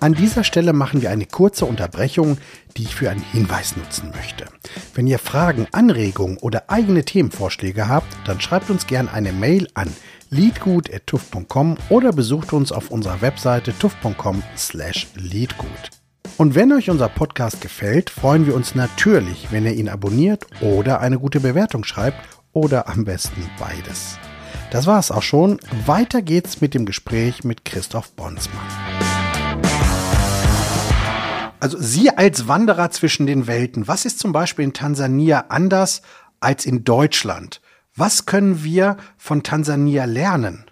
An 0.00 0.14
dieser 0.14 0.42
Stelle 0.42 0.72
machen 0.72 1.00
wir 1.00 1.10
eine 1.10 1.26
kurze 1.26 1.64
Unterbrechung, 1.64 2.38
die 2.76 2.82
ich 2.82 2.96
für 2.96 3.10
einen 3.10 3.22
Hinweis 3.22 3.76
nutzen 3.76 4.10
möchte. 4.16 4.46
Wenn 4.94 5.06
ihr 5.06 5.20
Fragen, 5.20 5.68
Anregungen 5.70 6.38
oder 6.38 6.70
eigene 6.70 7.04
Themenvorschläge 7.04 7.88
habt, 7.88 8.06
dann 8.24 8.40
schreibt 8.40 8.68
uns 8.68 8.88
gerne 8.88 9.12
eine 9.12 9.32
Mail 9.32 9.68
an 9.74 9.88
leadgut.tuff.com 10.30 11.76
oder 11.88 12.12
besucht 12.12 12.52
uns 12.52 12.72
auf 12.72 12.90
unserer 12.90 13.20
Webseite 13.20 13.76
tuff.com 13.78 14.42
slash 14.56 15.08
leadgut. 15.14 15.90
Und 16.36 16.54
wenn 16.54 16.72
euch 16.72 16.90
unser 16.90 17.08
Podcast 17.08 17.60
gefällt, 17.60 18.10
freuen 18.10 18.46
wir 18.46 18.54
uns 18.54 18.74
natürlich, 18.74 19.48
wenn 19.50 19.64
ihr 19.66 19.72
ihn 19.72 19.88
abonniert 19.88 20.46
oder 20.60 21.00
eine 21.00 21.18
gute 21.18 21.40
Bewertung 21.40 21.84
schreibt 21.84 22.18
oder 22.52 22.88
am 22.88 23.04
besten 23.04 23.48
beides. 23.58 24.18
Das 24.70 24.86
war's 24.86 25.10
auch 25.10 25.22
schon. 25.22 25.58
Weiter 25.86 26.22
geht's 26.22 26.60
mit 26.60 26.74
dem 26.74 26.84
Gespräch 26.84 27.42
mit 27.42 27.64
Christoph 27.64 28.12
Bonsmann. 28.12 28.66
Also 31.60 31.78
Sie 31.80 32.10
als 32.10 32.46
Wanderer 32.46 32.90
zwischen 32.90 33.26
den 33.26 33.46
Welten, 33.46 33.88
was 33.88 34.04
ist 34.04 34.20
zum 34.20 34.32
Beispiel 34.32 34.64
in 34.64 34.72
Tansania 34.74 35.46
anders 35.48 36.02
als 36.38 36.66
in 36.66 36.84
Deutschland? 36.84 37.60
Was 37.98 38.26
können 38.26 38.62
wir 38.62 38.96
von 39.16 39.42
Tansania 39.42 40.04
lernen? 40.04 40.66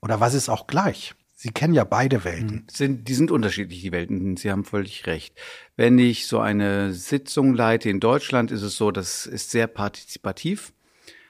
Oder 0.00 0.18
was 0.18 0.32
ist 0.32 0.48
auch 0.48 0.66
gleich? 0.66 1.14
Sie 1.34 1.50
kennen 1.50 1.74
ja 1.74 1.84
beide 1.84 2.24
Welten. 2.24 2.50
Hm, 2.50 2.64
sind, 2.70 3.08
die 3.08 3.12
sind 3.12 3.30
unterschiedlich, 3.30 3.82
die 3.82 3.92
Welten. 3.92 4.38
Sie 4.38 4.50
haben 4.50 4.64
völlig 4.64 5.06
recht. 5.06 5.34
Wenn 5.76 5.98
ich 5.98 6.26
so 6.26 6.38
eine 6.38 6.94
Sitzung 6.94 7.52
leite 7.52 7.90
in 7.90 8.00
Deutschland, 8.00 8.50
ist 8.50 8.62
es 8.62 8.76
so, 8.76 8.92
das 8.92 9.26
ist 9.26 9.50
sehr 9.50 9.66
partizipativ. 9.66 10.72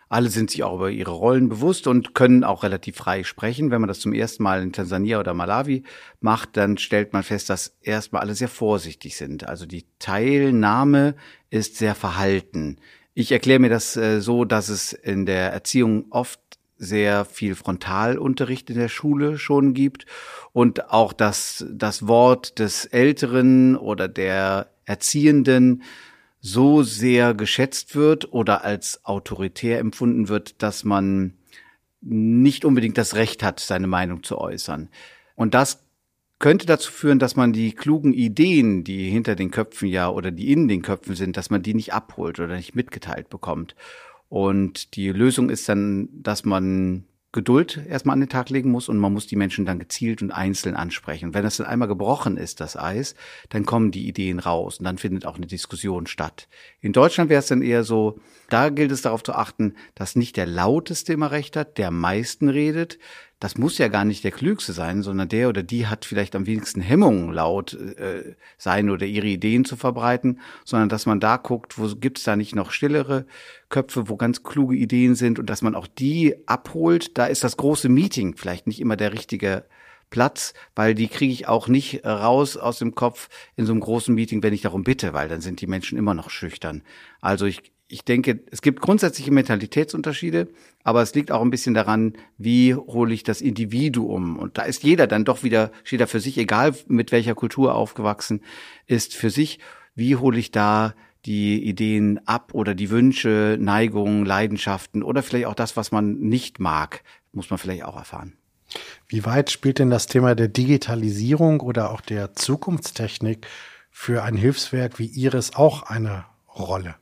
Alle 0.08 0.28
sind 0.28 0.52
sich 0.52 0.62
auch 0.62 0.76
über 0.76 0.90
ihre 0.90 1.10
Rollen 1.10 1.48
bewusst 1.48 1.88
und 1.88 2.14
können 2.14 2.44
auch 2.44 2.62
relativ 2.62 2.96
frei 2.96 3.24
sprechen. 3.24 3.72
Wenn 3.72 3.80
man 3.80 3.88
das 3.88 3.98
zum 3.98 4.12
ersten 4.12 4.44
Mal 4.44 4.62
in 4.62 4.72
Tansania 4.72 5.18
oder 5.18 5.34
Malawi 5.34 5.82
macht, 6.20 6.56
dann 6.56 6.78
stellt 6.78 7.12
man 7.12 7.24
fest, 7.24 7.50
dass 7.50 7.76
erstmal 7.80 8.22
alle 8.22 8.36
sehr 8.36 8.48
vorsichtig 8.48 9.16
sind. 9.16 9.48
Also 9.48 9.66
die 9.66 9.84
Teilnahme 9.98 11.16
ist 11.50 11.76
sehr 11.76 11.96
verhalten. 11.96 12.78
Ich 13.20 13.32
erkläre 13.32 13.58
mir 13.58 13.68
das 13.68 13.98
äh, 13.98 14.22
so, 14.22 14.46
dass 14.46 14.70
es 14.70 14.94
in 14.94 15.26
der 15.26 15.52
Erziehung 15.52 16.06
oft 16.08 16.40
sehr 16.78 17.26
viel 17.26 17.54
Frontalunterricht 17.54 18.70
in 18.70 18.78
der 18.78 18.88
Schule 18.88 19.36
schon 19.36 19.74
gibt 19.74 20.06
und 20.54 20.88
auch, 20.90 21.12
dass 21.12 21.66
das 21.70 22.08
Wort 22.08 22.58
des 22.58 22.86
Älteren 22.86 23.76
oder 23.76 24.08
der 24.08 24.70
Erziehenden 24.86 25.82
so 26.40 26.82
sehr 26.82 27.34
geschätzt 27.34 27.94
wird 27.94 28.32
oder 28.32 28.64
als 28.64 29.04
autoritär 29.04 29.80
empfunden 29.80 30.28
wird, 30.28 30.62
dass 30.62 30.84
man 30.84 31.34
nicht 32.00 32.64
unbedingt 32.64 32.96
das 32.96 33.16
Recht 33.16 33.42
hat, 33.42 33.60
seine 33.60 33.86
Meinung 33.86 34.22
zu 34.22 34.38
äußern. 34.38 34.88
Und 35.34 35.52
das 35.52 35.84
könnte 36.40 36.66
dazu 36.66 36.90
führen, 36.90 37.20
dass 37.20 37.36
man 37.36 37.52
die 37.52 37.72
klugen 37.72 38.12
Ideen, 38.12 38.82
die 38.82 39.08
hinter 39.08 39.36
den 39.36 39.52
Köpfen 39.52 39.88
ja 39.88 40.10
oder 40.10 40.32
die 40.32 40.50
in 40.50 40.66
den 40.66 40.82
Köpfen 40.82 41.14
sind, 41.14 41.36
dass 41.36 41.50
man 41.50 41.62
die 41.62 41.74
nicht 41.74 41.92
abholt 41.92 42.40
oder 42.40 42.56
nicht 42.56 42.74
mitgeteilt 42.74 43.28
bekommt. 43.28 43.76
Und 44.28 44.96
die 44.96 45.10
Lösung 45.10 45.50
ist 45.50 45.68
dann, 45.68 46.08
dass 46.12 46.44
man 46.44 47.04
Geduld 47.32 47.78
erstmal 47.88 48.14
an 48.14 48.20
den 48.20 48.28
Tag 48.28 48.50
legen 48.50 48.72
muss 48.72 48.88
und 48.88 48.98
man 48.98 49.12
muss 49.12 49.28
die 49.28 49.36
Menschen 49.36 49.64
dann 49.64 49.78
gezielt 49.78 50.20
und 50.20 50.32
einzeln 50.32 50.74
ansprechen. 50.74 51.26
Und 51.26 51.34
wenn 51.34 51.44
das 51.44 51.58
dann 51.58 51.66
einmal 51.68 51.86
gebrochen 51.86 52.36
ist, 52.36 52.58
das 52.58 52.76
Eis, 52.76 53.14
dann 53.50 53.64
kommen 53.64 53.92
die 53.92 54.08
Ideen 54.08 54.40
raus 54.40 54.78
und 54.78 54.84
dann 54.84 54.98
findet 54.98 55.26
auch 55.26 55.36
eine 55.36 55.46
Diskussion 55.46 56.08
statt. 56.08 56.48
In 56.80 56.92
Deutschland 56.92 57.30
wäre 57.30 57.38
es 57.38 57.46
dann 57.46 57.62
eher 57.62 57.84
so, 57.84 58.18
da 58.48 58.68
gilt 58.70 58.90
es 58.90 59.02
darauf 59.02 59.22
zu 59.22 59.32
achten, 59.32 59.74
dass 59.94 60.16
nicht 60.16 60.36
der 60.36 60.46
Lauteste 60.46 61.12
immer 61.12 61.30
recht 61.30 61.54
hat, 61.54 61.78
der 61.78 61.88
am 61.88 62.00
meisten 62.00 62.48
redet, 62.48 62.98
das 63.40 63.56
muss 63.56 63.78
ja 63.78 63.88
gar 63.88 64.04
nicht 64.04 64.22
der 64.22 64.30
Klügste 64.30 64.74
sein, 64.74 65.02
sondern 65.02 65.28
der 65.28 65.48
oder 65.48 65.62
die 65.62 65.86
hat 65.86 66.04
vielleicht 66.04 66.36
am 66.36 66.46
wenigsten 66.46 66.82
Hemmungen, 66.82 67.32
laut 67.32 67.72
äh, 67.72 68.34
sein 68.58 68.90
oder 68.90 69.06
ihre 69.06 69.26
Ideen 69.26 69.64
zu 69.64 69.76
verbreiten, 69.76 70.40
sondern 70.64 70.90
dass 70.90 71.06
man 71.06 71.20
da 71.20 71.38
guckt, 71.38 71.78
wo 71.78 71.88
gibt 71.96 72.18
es 72.18 72.24
da 72.24 72.36
nicht 72.36 72.54
noch 72.54 72.70
stillere 72.70 73.24
Köpfe, 73.70 74.10
wo 74.10 74.16
ganz 74.16 74.42
kluge 74.42 74.76
Ideen 74.76 75.14
sind 75.14 75.38
und 75.38 75.48
dass 75.48 75.62
man 75.62 75.74
auch 75.74 75.86
die 75.86 76.36
abholt. 76.46 77.16
Da 77.16 77.26
ist 77.26 77.42
das 77.42 77.56
große 77.56 77.88
Meeting 77.88 78.36
vielleicht 78.36 78.66
nicht 78.66 78.78
immer 78.78 78.96
der 78.96 79.14
richtige 79.14 79.64
Platz, 80.10 80.52
weil 80.74 80.94
die 80.94 81.08
kriege 81.08 81.32
ich 81.32 81.48
auch 81.48 81.66
nicht 81.66 82.04
raus 82.04 82.58
aus 82.58 82.78
dem 82.78 82.94
Kopf 82.94 83.28
in 83.56 83.64
so 83.64 83.72
einem 83.72 83.80
großen 83.80 84.14
Meeting, 84.14 84.42
wenn 84.42 84.52
ich 84.52 84.62
darum 84.62 84.84
bitte, 84.84 85.14
weil 85.14 85.28
dann 85.28 85.40
sind 85.40 85.62
die 85.62 85.66
Menschen 85.66 85.96
immer 85.96 86.14
noch 86.14 86.28
schüchtern. 86.28 86.82
Also 87.20 87.46
ich, 87.46 87.72
ich 87.90 88.04
denke, 88.04 88.40
es 88.50 88.62
gibt 88.62 88.80
grundsätzliche 88.80 89.32
Mentalitätsunterschiede, 89.32 90.48
aber 90.84 91.02
es 91.02 91.14
liegt 91.14 91.32
auch 91.32 91.42
ein 91.42 91.50
bisschen 91.50 91.74
daran, 91.74 92.14
wie 92.38 92.74
hole 92.74 93.12
ich 93.12 93.24
das 93.24 93.40
Individuum. 93.40 94.38
Und 94.38 94.58
da 94.58 94.62
ist 94.62 94.84
jeder 94.84 95.08
dann 95.08 95.24
doch 95.24 95.42
wieder, 95.42 95.72
steht 95.82 96.00
da 96.00 96.06
für 96.06 96.20
sich, 96.20 96.38
egal 96.38 96.74
mit 96.86 97.10
welcher 97.10 97.34
Kultur 97.34 97.74
aufgewachsen 97.74 98.42
ist, 98.86 99.14
für 99.14 99.30
sich, 99.30 99.58
wie 99.96 100.14
hole 100.14 100.38
ich 100.38 100.52
da 100.52 100.94
die 101.26 101.62
Ideen 101.64 102.20
ab 102.26 102.54
oder 102.54 102.74
die 102.74 102.90
Wünsche, 102.90 103.58
Neigungen, 103.60 104.24
Leidenschaften 104.24 105.02
oder 105.02 105.22
vielleicht 105.22 105.46
auch 105.46 105.54
das, 105.54 105.76
was 105.76 105.90
man 105.90 106.20
nicht 106.20 106.60
mag, 106.60 107.02
muss 107.32 107.50
man 107.50 107.58
vielleicht 107.58 107.84
auch 107.84 107.96
erfahren. 107.96 108.34
Wie 109.08 109.24
weit 109.24 109.50
spielt 109.50 109.80
denn 109.80 109.90
das 109.90 110.06
Thema 110.06 110.36
der 110.36 110.48
Digitalisierung 110.48 111.60
oder 111.60 111.90
auch 111.90 112.00
der 112.00 112.34
Zukunftstechnik 112.34 113.46
für 113.90 114.22
ein 114.22 114.36
Hilfswerk 114.36 115.00
wie 115.00 115.06
Ihres 115.06 115.56
auch 115.56 115.82
eine 115.82 116.24
Rolle? 116.56 116.94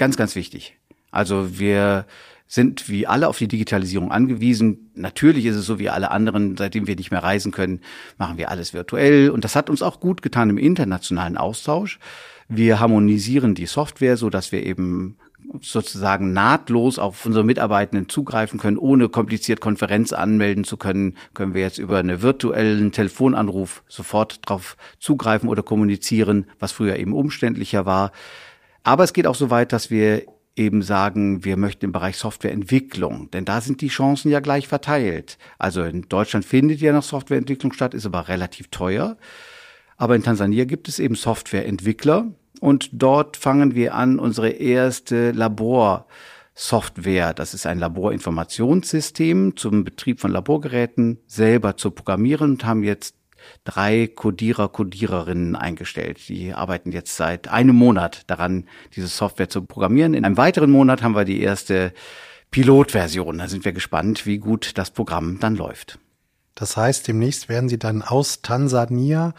Ganz, 0.00 0.16
ganz 0.16 0.34
wichtig. 0.34 0.78
Also 1.10 1.58
wir 1.58 2.06
sind 2.46 2.88
wie 2.88 3.06
alle 3.06 3.28
auf 3.28 3.36
die 3.36 3.48
Digitalisierung 3.48 4.10
angewiesen. 4.10 4.90
Natürlich 4.94 5.44
ist 5.44 5.56
es 5.56 5.66
so 5.66 5.78
wie 5.78 5.90
alle 5.90 6.10
anderen, 6.10 6.56
seitdem 6.56 6.86
wir 6.86 6.96
nicht 6.96 7.10
mehr 7.10 7.22
reisen 7.22 7.52
können, 7.52 7.80
machen 8.16 8.38
wir 8.38 8.48
alles 8.50 8.72
virtuell. 8.72 9.28
Und 9.28 9.44
das 9.44 9.56
hat 9.56 9.68
uns 9.68 9.82
auch 9.82 10.00
gut 10.00 10.22
getan 10.22 10.48
im 10.48 10.56
internationalen 10.56 11.36
Austausch. 11.36 11.98
Wir 12.48 12.80
harmonisieren 12.80 13.54
die 13.54 13.66
Software, 13.66 14.16
so 14.16 14.30
dass 14.30 14.52
wir 14.52 14.64
eben 14.64 15.18
sozusagen 15.60 16.32
nahtlos 16.32 16.98
auf 16.98 17.26
unsere 17.26 17.44
Mitarbeitenden 17.44 18.08
zugreifen 18.08 18.58
können, 18.58 18.78
ohne 18.78 19.10
kompliziert 19.10 19.60
Konferenz 19.60 20.14
anmelden 20.14 20.64
zu 20.64 20.78
können, 20.78 21.18
können 21.34 21.52
wir 21.52 21.60
jetzt 21.60 21.78
über 21.78 21.98
einen 21.98 22.22
virtuellen 22.22 22.90
Telefonanruf 22.92 23.82
sofort 23.86 24.48
darauf 24.48 24.78
zugreifen 24.98 25.50
oder 25.50 25.62
kommunizieren, 25.62 26.46
was 26.58 26.72
früher 26.72 26.96
eben 26.96 27.12
umständlicher 27.12 27.84
war. 27.84 28.12
Aber 28.82 29.04
es 29.04 29.12
geht 29.12 29.26
auch 29.26 29.34
so 29.34 29.50
weit, 29.50 29.72
dass 29.72 29.90
wir 29.90 30.24
eben 30.56 30.82
sagen, 30.82 31.44
wir 31.44 31.56
möchten 31.56 31.86
im 31.86 31.92
Bereich 31.92 32.16
Softwareentwicklung, 32.16 33.30
denn 33.30 33.44
da 33.44 33.60
sind 33.60 33.80
die 33.80 33.88
Chancen 33.88 34.30
ja 34.30 34.40
gleich 34.40 34.68
verteilt. 34.68 35.38
Also 35.58 35.82
in 35.82 36.08
Deutschland 36.08 36.44
findet 36.44 36.80
ja 36.80 36.92
noch 36.92 37.02
Softwareentwicklung 37.02 37.72
statt, 37.72 37.94
ist 37.94 38.06
aber 38.06 38.28
relativ 38.28 38.68
teuer. 38.68 39.16
Aber 39.96 40.16
in 40.16 40.22
Tansania 40.22 40.64
gibt 40.64 40.88
es 40.88 40.98
eben 40.98 41.14
Softwareentwickler 41.14 42.32
und 42.60 42.90
dort 42.92 43.36
fangen 43.36 43.74
wir 43.74 43.94
an, 43.94 44.18
unsere 44.18 44.50
erste 44.50 45.32
Laborsoftware, 45.32 47.34
das 47.34 47.54
ist 47.54 47.66
ein 47.66 47.78
Laborinformationssystem 47.78 49.56
zum 49.56 49.84
Betrieb 49.84 50.20
von 50.20 50.30
Laborgeräten, 50.30 51.18
selber 51.26 51.76
zu 51.76 51.90
programmieren 51.90 52.52
und 52.52 52.64
haben 52.64 52.82
jetzt 52.82 53.14
drei 53.64 54.06
Codierer, 54.06 54.68
Codiererinnen 54.68 55.56
eingestellt. 55.56 56.28
Die 56.28 56.52
arbeiten 56.52 56.92
jetzt 56.92 57.16
seit 57.16 57.48
einem 57.48 57.76
Monat 57.76 58.22
daran, 58.28 58.66
diese 58.94 59.08
Software 59.08 59.48
zu 59.48 59.62
programmieren. 59.62 60.14
In 60.14 60.24
einem 60.24 60.36
weiteren 60.36 60.70
Monat 60.70 61.02
haben 61.02 61.14
wir 61.14 61.24
die 61.24 61.40
erste 61.40 61.92
Pilotversion. 62.50 63.38
Da 63.38 63.48
sind 63.48 63.64
wir 63.64 63.72
gespannt, 63.72 64.26
wie 64.26 64.38
gut 64.38 64.76
das 64.78 64.90
Programm 64.90 65.38
dann 65.40 65.56
läuft. 65.56 65.98
Das 66.54 66.76
heißt, 66.76 67.08
demnächst 67.08 67.48
werden 67.48 67.68
Sie 67.68 67.78
dann 67.78 68.02
aus 68.02 68.42
Tansania 68.42 69.34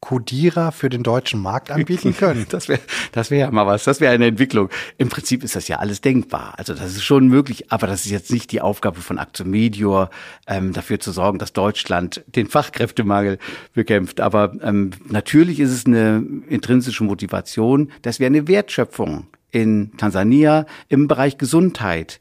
Codierer 0.00 0.72
für 0.72 0.88
den 0.88 1.02
deutschen 1.02 1.40
Markt 1.40 1.70
anbieten 1.70 2.16
können. 2.16 2.46
das 2.50 2.68
wäre 2.68 2.80
das 3.12 3.30
wäre 3.30 3.40
ja 3.48 3.50
mal 3.50 3.66
was, 3.66 3.84
das 3.84 4.00
wäre 4.00 4.14
eine 4.14 4.26
Entwicklung. 4.26 4.70
Im 4.96 5.10
Prinzip 5.10 5.44
ist 5.44 5.56
das 5.56 5.68
ja 5.68 5.78
alles 5.78 6.00
denkbar. 6.00 6.54
Also 6.56 6.74
das 6.74 6.92
ist 6.92 7.04
schon 7.04 7.28
möglich, 7.28 7.70
aber 7.70 7.86
das 7.86 8.06
ist 8.06 8.10
jetzt 8.10 8.32
nicht 8.32 8.50
die 8.52 8.62
Aufgabe 8.62 9.00
von 9.00 9.18
Action 9.18 9.50
Medior, 9.50 10.10
ähm, 10.46 10.72
dafür 10.72 11.00
zu 11.00 11.12
sorgen, 11.12 11.38
dass 11.38 11.52
Deutschland 11.52 12.24
den 12.26 12.46
Fachkräftemangel 12.46 13.38
bekämpft. 13.74 14.20
Aber 14.20 14.52
ähm, 14.62 14.90
natürlich 15.08 15.60
ist 15.60 15.70
es 15.70 15.84
eine 15.84 16.24
intrinsische 16.48 17.04
Motivation, 17.04 17.92
dass 18.02 18.20
wir 18.20 18.26
eine 18.26 18.48
Wertschöpfung 18.48 19.26
in 19.50 19.92
Tansania 19.98 20.66
im 20.88 21.08
Bereich 21.08 21.36
Gesundheit 21.36 22.20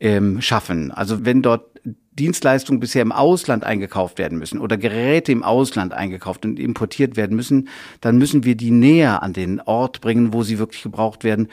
ähm, 0.00 0.42
schaffen. 0.42 0.90
Also 0.90 1.24
wenn 1.24 1.40
dort 1.40 1.73
Dienstleistungen 2.18 2.80
bisher 2.80 3.02
im 3.02 3.12
Ausland 3.12 3.64
eingekauft 3.64 4.18
werden 4.18 4.38
müssen 4.38 4.60
oder 4.60 4.76
Geräte 4.76 5.32
im 5.32 5.42
Ausland 5.42 5.92
eingekauft 5.92 6.44
und 6.44 6.58
importiert 6.58 7.16
werden 7.16 7.36
müssen, 7.36 7.68
dann 8.00 8.18
müssen 8.18 8.44
wir 8.44 8.56
die 8.56 8.70
näher 8.70 9.22
an 9.22 9.32
den 9.32 9.60
Ort 9.60 10.00
bringen, 10.00 10.32
wo 10.32 10.42
sie 10.42 10.58
wirklich 10.58 10.82
gebraucht 10.82 11.24
werden. 11.24 11.48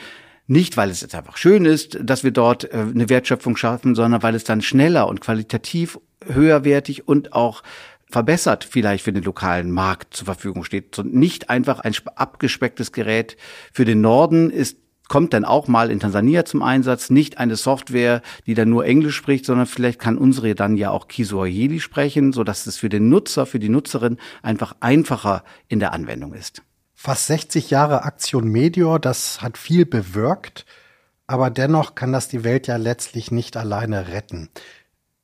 Nicht, 0.48 0.76
weil 0.78 0.90
es 0.90 1.02
jetzt 1.02 1.16
einfach 1.16 1.38
schön 1.38 1.66
ist, 1.66 1.98
dass 2.02 2.24
wir 2.24 2.32
dort 2.32 2.66
äh, 2.66 2.78
eine 2.78 3.10
Wertschöpfung 3.10 3.56
schaffen, 3.56 3.96
sondern 3.96 4.22
weil 4.22 4.36
es 4.36 4.44
dann 4.44 4.62
schneller 4.62 5.08
und 5.08 5.22
qualitativ 5.22 6.00
höherwertig 6.26 7.08
und 7.08 7.34
auch 7.34 7.64
verbessert 8.12 8.68
vielleicht 8.70 9.06
für 9.06 9.14
den 9.14 9.24
lokalen 9.24 9.72
Markt 9.72 10.14
zur 10.16 10.26
Verfügung 10.26 10.64
steht. 10.64 11.00
Und 11.00 11.16
nicht 11.16 11.50
einfach 11.50 11.80
ein 11.80 11.94
abgespecktes 12.16 12.92
Gerät 12.92 13.38
für 13.72 13.86
den 13.86 14.02
Norden 14.02 14.50
ist 14.50 14.78
kommt 15.12 15.34
dann 15.34 15.44
auch 15.44 15.68
mal 15.68 15.92
in 15.92 16.00
Tansania 16.00 16.46
zum 16.46 16.64
Einsatz. 16.64 17.10
Nicht 17.10 17.38
eine 17.38 17.58
Software, 17.58 18.22
die 18.46 18.54
dann 18.54 18.70
nur 18.70 18.86
Englisch 18.86 19.18
spricht, 19.18 19.46
sondern 19.46 19.68
vielleicht 19.68 20.00
kann 20.00 20.18
unsere 20.18 20.56
dann 20.56 20.78
ja 20.78 20.90
auch 20.90 21.10
Kiswahili 21.10 21.82
sprechen, 21.82 22.32
so 22.32 22.46
dass 22.46 22.66
es 22.66 22.78
für 22.78 22.88
den 22.88 23.10
Nutzer, 23.10 23.46
für 23.46 23.60
die 23.60 23.68
Nutzerin 23.68 24.16
einfach 24.42 24.74
einfacher 24.80 25.44
in 25.68 25.82
der 25.82 25.92
Anwendung 25.92 26.34
ist. 26.34 26.64
Fast 26.96 27.28
60 27.28 27.70
Jahre 27.70 28.06
Aktion 28.06 28.48
Meteor, 28.48 29.00
das 29.00 29.42
hat 29.42 29.58
viel 29.58 29.86
bewirkt, 29.86 30.66
aber 31.28 31.50
dennoch 31.50 31.94
kann 31.94 32.14
das 32.14 32.30
die 32.30 32.46
Welt 32.46 32.68
ja 32.68 32.78
letztlich 32.78 33.32
nicht 33.32 33.58
alleine 33.58 34.08
retten. 34.08 34.48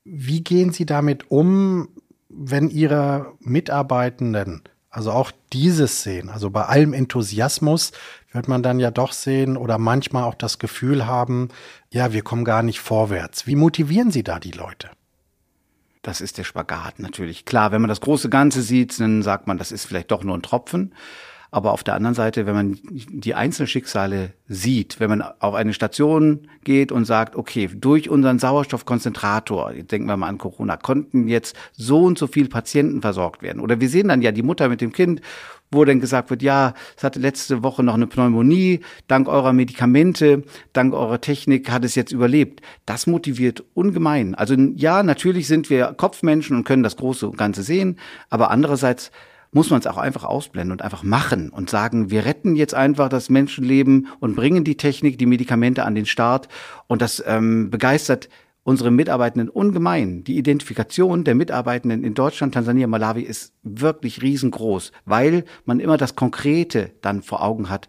Wie 0.04 0.44
gehen 0.44 0.74
Sie 0.74 0.86
damit 0.86 1.32
um, 1.32 1.88
wenn 2.28 2.70
Ihre 2.70 3.36
Mitarbeitenden 3.40 4.64
also 4.90 5.12
auch 5.12 5.32
dieses 5.54 6.04
sehen, 6.04 6.30
also 6.30 6.50
bei 6.50 6.66
allem 6.66 6.94
Enthusiasmus 6.94 7.92
wird 8.32 8.48
man 8.48 8.64
dann 8.64 8.80
ja 8.80 8.92
doch 8.92 9.12
sehen 9.12 9.58
oder 9.58 9.78
manchmal 9.78 10.24
auch 10.24 10.36
das 10.36 10.60
Gefühl 10.60 11.06
haben, 11.06 11.50
ja, 11.90 12.14
wir 12.14 12.22
kommen 12.22 12.46
gar 12.46 12.64
nicht 12.64 12.80
vorwärts. 12.80 13.48
Wie 13.48 13.56
motivieren 13.56 14.12
Sie 14.12 14.24
da 14.24 14.40
die 14.40 14.52
Leute? 14.52 14.90
Das 16.02 16.22
ist 16.22 16.38
der 16.38 16.46
Spagat 16.46 17.00
natürlich. 17.00 17.46
Klar, 17.46 17.72
wenn 17.72 17.82
man 17.82 17.90
das 17.90 18.02
große 18.02 18.30
Ganze 18.30 18.62
sieht, 18.62 18.98
dann 19.00 19.24
sagt 19.24 19.48
man, 19.48 19.58
das 19.58 19.72
ist 19.72 19.86
vielleicht 19.86 20.12
doch 20.12 20.24
nur 20.24 20.38
ein 20.38 20.42
Tropfen. 20.42 20.94
Aber 21.52 21.72
auf 21.72 21.84
der 21.84 21.96
anderen 21.96 22.14
Seite, 22.16 22.46
wenn 22.46 22.56
man 22.56 22.80
die 22.84 23.34
einzelnen 23.34 23.68
Schicksale 23.68 24.34
sieht, 24.48 25.00
wenn 25.00 25.10
man 25.10 25.22
auf 25.22 25.54
eine 25.54 25.74
Station 25.74 26.48
geht 26.64 26.92
und 26.92 27.06
sagt, 27.06 27.36
okay, 27.36 27.70
durch 27.74 28.10
unseren 28.10 28.40
Sauerstoffkonzentrator, 28.40 29.74
denken 29.74 30.08
wir 30.08 30.18
mal 30.18 30.28
an 30.28 30.38
Corona, 30.38 30.78
konnten 30.78 31.28
jetzt 31.28 31.56
so 31.72 32.04
und 32.04 32.18
so 32.18 32.28
viele 32.28 32.50
Patienten 32.50 33.02
versorgt 33.02 33.42
werden. 33.42 33.62
Oder 33.62 33.80
wir 33.80 33.90
sehen 33.90 34.10
dann 34.10 34.22
ja 34.22 34.32
die 34.32 34.44
Mutter 34.44 34.68
mit 34.68 34.82
dem 34.82 34.92
Kind, 34.92 35.22
wo 35.72 35.84
dann 35.86 36.00
gesagt 36.00 36.30
wird, 36.30 36.42
ja, 36.42 36.74
es 36.96 37.04
hatte 37.04 37.20
letzte 37.20 37.64
Woche 37.64 37.84
noch 37.84 37.96
eine 37.96 38.08
Pneumonie, 38.08 38.82
dank 39.08 39.28
eurer 39.28 39.54
Medikamente, 39.54 40.44
dank 40.74 40.94
eurer 40.94 41.20
Technik 41.20 41.70
hat 41.70 41.84
es 41.84 41.96
jetzt 41.96 42.12
überlebt. 42.12 42.62
Das 42.86 43.08
motiviert 43.08 43.64
ungemein. 43.74 44.36
Also 44.36 44.56
ja, 44.56 45.04
natürlich 45.04 45.48
sind 45.48 45.70
wir 45.70 45.94
Kopfmenschen 45.98 46.56
und 46.56 46.64
können 46.64 46.84
das 46.84 46.96
große 46.96 47.28
und 47.28 47.38
Ganze 47.38 47.64
sehen, 47.64 48.00
aber 48.30 48.50
andererseits 48.52 49.12
muss 49.52 49.70
man 49.70 49.80
es 49.80 49.88
auch 49.88 49.98
einfach 49.98 50.24
ausblenden 50.24 50.72
und 50.72 50.82
einfach 50.82 51.04
machen 51.04 51.50
und 51.50 51.70
sagen, 51.70 52.10
wir 52.12 52.26
retten 52.26 52.56
jetzt 52.56 52.74
einfach 52.74 53.10
das 53.10 53.30
Menschenleben 53.30 54.08
und 54.20 54.36
bringen 54.36 54.64
die 54.64 54.78
Technik, 54.78 55.18
die 55.18 55.26
Medikamente 55.26 55.86
an 55.86 55.96
den 55.96 56.06
Start. 56.06 56.48
Und 56.88 57.02
das 57.02 57.24
ähm, 57.26 57.70
begeistert 57.70 58.30
unsere 58.68 58.92
Mitarbeitenden 58.92 59.48
ungemein. 59.48 60.26
Die 60.26 60.38
Identifikation 60.38 61.24
der 61.24 61.36
Mitarbeitenden 61.36 62.04
in 62.04 62.14
Deutschland, 62.14 62.54
Tansania, 62.54 62.86
Malawi 62.88 63.22
ist 63.22 63.54
wirklich 63.64 64.22
riesengroß, 64.22 64.92
weil 65.06 65.46
man 65.64 65.80
immer 65.80 65.96
das 65.96 66.18
Konkrete 66.18 66.92
dann 67.02 67.22
vor 67.22 67.42
Augen 67.42 67.70
hat, 67.70 67.88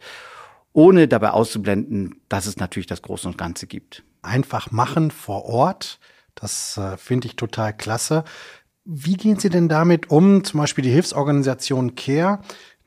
ohne 0.73 1.09
dabei 1.09 1.31
auszublenden, 1.31 2.21
dass 2.29 2.47
es 2.47 2.59
natürlich 2.59 2.87
das 2.87 3.03
Große 3.03 3.27
und 3.27 3.37
Ganze 3.37 3.67
gibt. 3.67 4.05
Einfach 4.23 4.71
machen 4.71 5.11
vor 5.11 5.47
Ort, 5.47 5.99
das 6.37 6.77
äh, 6.77 6.97
finde 6.97 7.27
ich 7.27 7.35
total 7.35 7.77
klasse. 7.77 8.23
Wie 8.91 9.19
gehen 9.19 9.39
Sie 9.39 9.51
denn 9.51 9.69
damit 9.69 10.11
um? 10.11 10.45
Zum 10.45 10.61
Beispiel 10.61 10.83
die 10.83 10.91
Hilfsorganisation 10.91 11.95
CARE, 11.95 12.41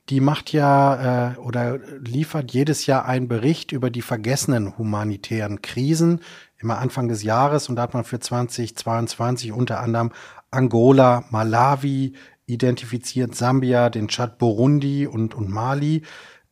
die 0.10 0.20
macht 0.20 0.52
ja 0.52 1.34
äh, 1.34 1.38
oder 1.38 1.78
liefert 2.00 2.52
jedes 2.52 2.88
Jahr 2.88 3.06
einen 3.06 3.28
Bericht 3.28 3.72
über 3.72 3.92
die 3.92 4.02
vergessenen 4.02 4.80
humanitären 4.80 5.62
Krisen, 5.62 6.22
immer 6.58 6.80
Anfang 6.80 7.08
des 7.08 7.22
Jahres. 7.22 7.70
Und 7.70 7.76
da 7.76 7.84
hat 7.84 7.94
man 7.94 8.04
für 8.04 8.20
2022 8.20 9.52
unter 9.52 9.80
anderem 9.80 10.12
Angola, 10.50 11.26
Malawi 11.30 12.14
identifiziert, 12.48 13.36
Sambia, 13.36 13.92
den 13.92 14.08
Tschad, 14.08 14.40
Burundi 14.40 15.06
und, 15.06 15.36
und 15.36 15.50
Mali. 15.52 16.02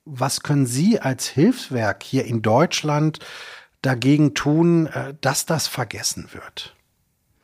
Was 0.05 0.43
können 0.43 0.67
Sie 0.67 0.99
als 0.99 1.25
Hilfswerk 1.25 2.03
hier 2.03 2.25
in 2.25 2.43
Deutschland 2.43 3.17
dagegen 3.81 4.35
tun, 4.35 4.85
äh, 4.85 5.15
dass 5.21 5.47
das 5.47 5.67
vergessen 5.67 6.29
wird? 6.33 6.75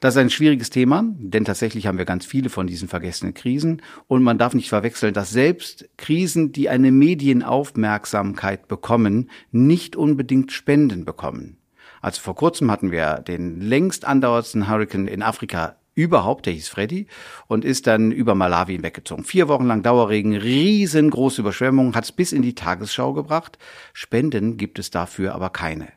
Das 0.06 0.14
ist 0.14 0.22
ein 0.22 0.30
schwieriges 0.30 0.70
Thema, 0.70 1.04
denn 1.18 1.46
tatsächlich 1.46 1.88
haben 1.88 1.98
wir 1.98 2.06
ganz 2.06 2.28
viele 2.28 2.52
von 2.52 2.68
diesen 2.68 2.88
vergessenen 2.88 3.34
Krisen. 3.34 3.82
Und 4.06 4.22
man 4.22 4.38
darf 4.38 4.54
nicht 4.54 4.70
verwechseln, 4.70 5.16
dass 5.16 5.32
selbst 5.32 5.90
Krisen, 5.98 6.52
die 6.52 6.70
eine 6.70 6.92
Medienaufmerksamkeit 6.92 8.68
bekommen, 8.68 9.32
nicht 9.52 9.96
unbedingt 9.96 10.52
Spenden 10.52 11.06
bekommen. 11.06 11.58
Also 12.04 12.22
vor 12.22 12.36
kurzem 12.36 12.70
hatten 12.70 12.92
wir 12.92 13.16
den 13.16 13.60
längst 13.62 14.06
andauerndsten 14.06 14.70
Hurricane 14.70 15.08
in 15.08 15.24
Afrika 15.24 15.78
überhaupt, 15.96 16.46
der 16.46 16.54
hieß 16.54 16.68
Freddy 16.68 17.08
und 17.48 17.66
ist 17.66 17.88
dann 17.88 18.12
über 18.12 18.36
Malawi 18.36 18.84
weggezogen. 18.84 19.24
Vier 19.24 19.48
Wochen 19.48 19.66
lang 19.66 19.82
Dauerregen, 19.82 20.36
riesengroße 20.36 21.42
Überschwemmungen, 21.42 21.96
hat 21.96 22.04
es 22.04 22.12
bis 22.12 22.32
in 22.32 22.44
die 22.44 22.54
Tagesschau 22.54 23.14
gebracht. 23.14 23.58
Spenden 23.94 24.58
gibt 24.58 24.78
es 24.78 24.92
dafür 24.92 25.34
aber 25.34 25.50
keine. 25.50 25.88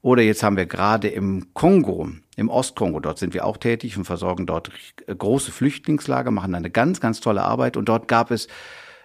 Oder 0.00 0.22
jetzt 0.22 0.44
haben 0.44 0.56
wir 0.56 0.66
gerade 0.66 1.08
im 1.08 1.54
Kongo, 1.54 2.08
im 2.36 2.48
Ostkongo, 2.48 3.00
dort 3.00 3.18
sind 3.18 3.34
wir 3.34 3.44
auch 3.44 3.56
tätig 3.56 3.96
und 3.96 4.04
versorgen 4.04 4.46
dort 4.46 4.70
große 5.06 5.52
Flüchtlingslager, 5.52 6.30
machen 6.30 6.54
eine 6.54 6.70
ganz, 6.70 7.00
ganz 7.00 7.20
tolle 7.20 7.42
Arbeit. 7.42 7.76
Und 7.76 7.88
dort 7.88 8.08
gab 8.08 8.30
es 8.30 8.48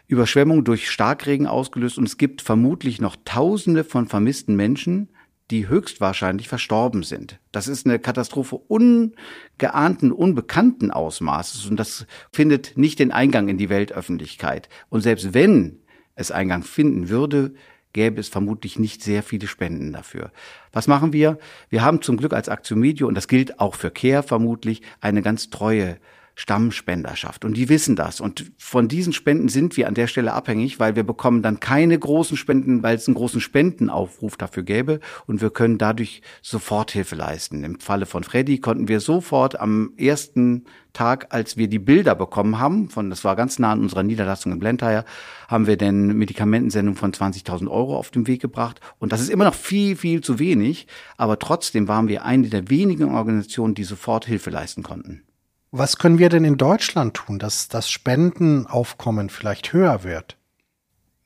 Überschwemmungen 0.07 0.63
durch 0.63 0.89
Starkregen 0.89 1.47
ausgelöst. 1.47 1.97
Und 1.97 2.05
es 2.05 2.17
gibt 2.17 2.41
vermutlich 2.41 3.01
noch 3.01 3.17
Tausende 3.25 3.83
von 3.83 4.07
vermissten 4.07 4.55
Menschen, 4.55 5.09
die 5.51 5.67
höchstwahrscheinlich 5.69 6.49
verstorben 6.49 7.03
sind. 7.03 7.39
Das 7.51 7.67
ist 7.67 7.85
eine 7.85 7.99
Katastrophe 7.99 8.57
ungeahnten, 8.57 10.11
unbekannten 10.11 10.91
Ausmaßes 10.91 11.67
und 11.67 11.77
das 11.77 12.05
findet 12.33 12.77
nicht 12.77 12.99
den 12.99 13.11
Eingang 13.11 13.47
in 13.47 13.57
die 13.57 13.69
Weltöffentlichkeit. 13.69 14.67
Und 14.89 15.01
selbst 15.01 15.33
wenn 15.33 15.79
es 16.15 16.31
Eingang 16.31 16.63
finden 16.63 17.07
würde, 17.07 17.53
gäbe 17.93 18.19
es 18.19 18.29
vermutlich 18.29 18.79
nicht 18.79 19.01
sehr 19.01 19.23
viele 19.23 19.47
Spenden 19.47 19.93
dafür. 19.93 20.31
Was 20.71 20.87
machen 20.87 21.13
wir? 21.13 21.37
Wir 21.69 21.83
haben 21.83 22.01
zum 22.01 22.17
Glück 22.17 22.33
als 22.33 22.49
Aktion 22.49 22.79
Medio, 22.79 23.07
und 23.07 23.15
das 23.15 23.27
gilt 23.27 23.59
auch 23.59 23.75
für 23.75 23.91
CARE 23.91 24.23
vermutlich, 24.23 24.81
eine 25.01 25.21
ganz 25.21 25.49
treue 25.49 25.97
Stammspenderschaft. 26.39 27.45
Und 27.45 27.57
die 27.57 27.67
wissen 27.67 27.95
das. 27.95 28.21
Und 28.21 28.51
von 28.59 28.87
diesen 28.87 29.11
Spenden 29.11 29.49
sind 29.49 29.75
wir 29.75 29.87
an 29.87 29.95
der 29.95 30.05
Stelle 30.05 30.33
abhängig, 30.33 30.79
weil 30.79 30.95
wir 30.95 31.03
bekommen 31.03 31.41
dann 31.41 31.59
keine 31.59 31.97
großen 31.97 32.37
Spenden, 32.37 32.83
weil 32.83 32.95
es 32.95 33.07
einen 33.07 33.15
großen 33.15 33.41
Spendenaufruf 33.41 34.37
dafür 34.37 34.61
gäbe. 34.61 34.99
Und 35.25 35.41
wir 35.41 35.49
können 35.49 35.79
dadurch 35.79 36.21
Soforthilfe 36.43 37.15
leisten. 37.15 37.63
Im 37.63 37.79
Falle 37.79 38.05
von 38.05 38.23
Freddy 38.23 38.59
konnten 38.59 38.87
wir 38.87 38.99
sofort 38.99 39.59
am 39.59 39.93
ersten 39.97 40.65
Tag, 40.93 41.33
als 41.33 41.57
wir 41.57 41.67
die 41.67 41.79
Bilder 41.79 42.13
bekommen 42.13 42.59
haben, 42.59 42.89
von, 42.89 43.09
das 43.09 43.23
war 43.23 43.35
ganz 43.35 43.57
nah 43.57 43.71
an 43.71 43.81
unserer 43.81 44.03
Niederlassung 44.03 44.51
in 44.51 44.59
Blentyre, 44.59 45.05
haben 45.47 45.65
wir 45.65 45.77
denn 45.77 46.15
Medikamentensendung 46.17 46.95
von 46.95 47.13
20.000 47.13 47.67
Euro 47.67 47.97
auf 47.97 48.11
den 48.11 48.27
Weg 48.27 48.43
gebracht. 48.43 48.79
Und 48.99 49.11
das 49.11 49.21
ist 49.21 49.31
immer 49.31 49.45
noch 49.45 49.55
viel, 49.55 49.95
viel 49.95 50.21
zu 50.21 50.37
wenig. 50.37 50.85
Aber 51.17 51.39
trotzdem 51.39 51.87
waren 51.87 52.07
wir 52.07 52.25
eine 52.25 52.49
der 52.49 52.69
wenigen 52.69 53.15
Organisationen, 53.15 53.73
die 53.73 53.85
sofort 53.85 54.25
Hilfe 54.27 54.51
leisten 54.51 54.83
konnten. 54.83 55.26
Was 55.71 55.97
können 55.97 56.17
wir 56.17 56.29
denn 56.29 56.45
in 56.45 56.57
Deutschland 56.57 57.15
tun, 57.15 57.39
dass 57.39 57.67
das 57.67 57.89
Spendenaufkommen 57.89 59.29
vielleicht 59.29 59.73
höher 59.73 60.03
wird? 60.03 60.37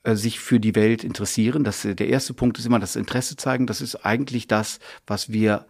Äh, 0.02 0.16
sich 0.16 0.40
für 0.40 0.58
die 0.58 0.74
Welt 0.74 1.04
interessieren. 1.04 1.62
Das, 1.62 1.82
der 1.82 2.08
erste 2.08 2.34
Punkt 2.34 2.58
ist 2.58 2.66
immer 2.66 2.80
das 2.80 2.96
Interesse 2.96 3.36
zeigen. 3.36 3.66
Das 3.66 3.80
ist 3.80 4.04
eigentlich 4.04 4.48
das, 4.48 4.80
was 5.06 5.30
wir 5.30 5.66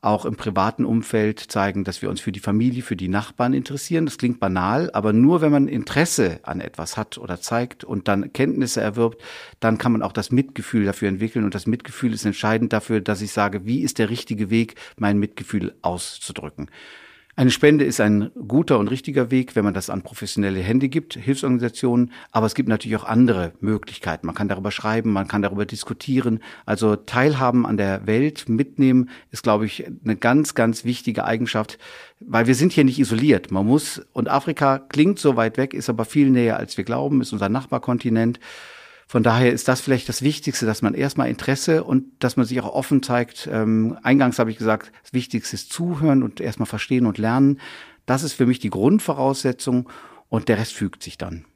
auch 0.00 0.24
im 0.24 0.36
privaten 0.36 0.84
Umfeld 0.84 1.40
zeigen, 1.40 1.82
dass 1.82 2.02
wir 2.02 2.10
uns 2.10 2.20
für 2.20 2.30
die 2.30 2.40
Familie, 2.40 2.82
für 2.82 2.96
die 2.96 3.08
Nachbarn 3.08 3.52
interessieren. 3.52 4.04
Das 4.04 4.18
klingt 4.18 4.38
banal, 4.38 4.90
aber 4.92 5.12
nur 5.12 5.40
wenn 5.40 5.50
man 5.50 5.66
Interesse 5.66 6.38
an 6.42 6.60
etwas 6.60 6.96
hat 6.96 7.18
oder 7.18 7.40
zeigt 7.40 7.82
und 7.82 8.06
dann 8.06 8.32
Kenntnisse 8.32 8.80
erwirbt, 8.80 9.22
dann 9.58 9.78
kann 9.78 9.92
man 9.92 10.02
auch 10.02 10.12
das 10.12 10.30
Mitgefühl 10.30 10.84
dafür 10.84 11.08
entwickeln. 11.08 11.44
Und 11.44 11.54
das 11.54 11.66
Mitgefühl 11.66 12.12
ist 12.12 12.24
entscheidend 12.24 12.72
dafür, 12.72 13.00
dass 13.00 13.20
ich 13.20 13.32
sage, 13.32 13.64
wie 13.64 13.80
ist 13.80 13.98
der 13.98 14.10
richtige 14.10 14.50
Weg, 14.50 14.76
mein 14.96 15.18
Mitgefühl 15.18 15.74
auszudrücken. 15.82 16.70
Eine 17.38 17.52
Spende 17.52 17.84
ist 17.84 18.00
ein 18.00 18.32
guter 18.48 18.80
und 18.80 18.88
richtiger 18.88 19.30
Weg, 19.30 19.54
wenn 19.54 19.62
man 19.62 19.72
das 19.72 19.90
an 19.90 20.02
professionelle 20.02 20.58
Hände 20.58 20.88
gibt, 20.88 21.14
Hilfsorganisationen. 21.14 22.10
Aber 22.32 22.46
es 22.46 22.56
gibt 22.56 22.68
natürlich 22.68 22.96
auch 22.96 23.04
andere 23.04 23.52
Möglichkeiten. 23.60 24.26
Man 24.26 24.34
kann 24.34 24.48
darüber 24.48 24.72
schreiben, 24.72 25.12
man 25.12 25.28
kann 25.28 25.42
darüber 25.42 25.64
diskutieren. 25.64 26.40
Also 26.66 26.96
Teilhaben 26.96 27.64
an 27.64 27.76
der 27.76 28.08
Welt 28.08 28.48
mitnehmen 28.48 29.08
ist, 29.30 29.44
glaube 29.44 29.66
ich, 29.66 29.86
eine 29.86 30.16
ganz, 30.16 30.56
ganz 30.56 30.84
wichtige 30.84 31.26
Eigenschaft, 31.26 31.78
weil 32.18 32.48
wir 32.48 32.56
sind 32.56 32.72
hier 32.72 32.82
nicht 32.82 32.98
isoliert. 32.98 33.52
Man 33.52 33.66
muss, 33.66 34.02
und 34.12 34.28
Afrika 34.28 34.80
klingt 34.80 35.20
so 35.20 35.36
weit 35.36 35.58
weg, 35.58 35.74
ist 35.74 35.88
aber 35.88 36.06
viel 36.06 36.30
näher, 36.30 36.56
als 36.56 36.76
wir 36.76 36.82
glauben, 36.82 37.20
ist 37.20 37.32
unser 37.32 37.48
Nachbarkontinent. 37.48 38.40
Von 39.10 39.22
daher 39.22 39.50
ist 39.52 39.68
das 39.68 39.80
vielleicht 39.80 40.06
das 40.10 40.20
Wichtigste, 40.20 40.66
dass 40.66 40.82
man 40.82 40.92
erstmal 40.92 41.30
Interesse 41.30 41.82
und 41.82 42.04
dass 42.18 42.36
man 42.36 42.44
sich 42.44 42.60
auch 42.60 42.70
offen 42.70 43.02
zeigt. 43.02 43.48
Ähm, 43.50 43.96
eingangs 44.02 44.38
habe 44.38 44.50
ich 44.50 44.58
gesagt, 44.58 44.92
das 45.02 45.14
Wichtigste 45.14 45.56
ist 45.56 45.72
zuhören 45.72 46.22
und 46.22 46.42
erstmal 46.42 46.66
verstehen 46.66 47.06
und 47.06 47.16
lernen. 47.16 47.58
Das 48.04 48.22
ist 48.22 48.34
für 48.34 48.44
mich 48.44 48.58
die 48.58 48.68
Grundvoraussetzung 48.68 49.88
und 50.28 50.48
der 50.48 50.58
Rest 50.58 50.74
fügt 50.74 51.02
sich 51.02 51.16
dann. 51.16 51.46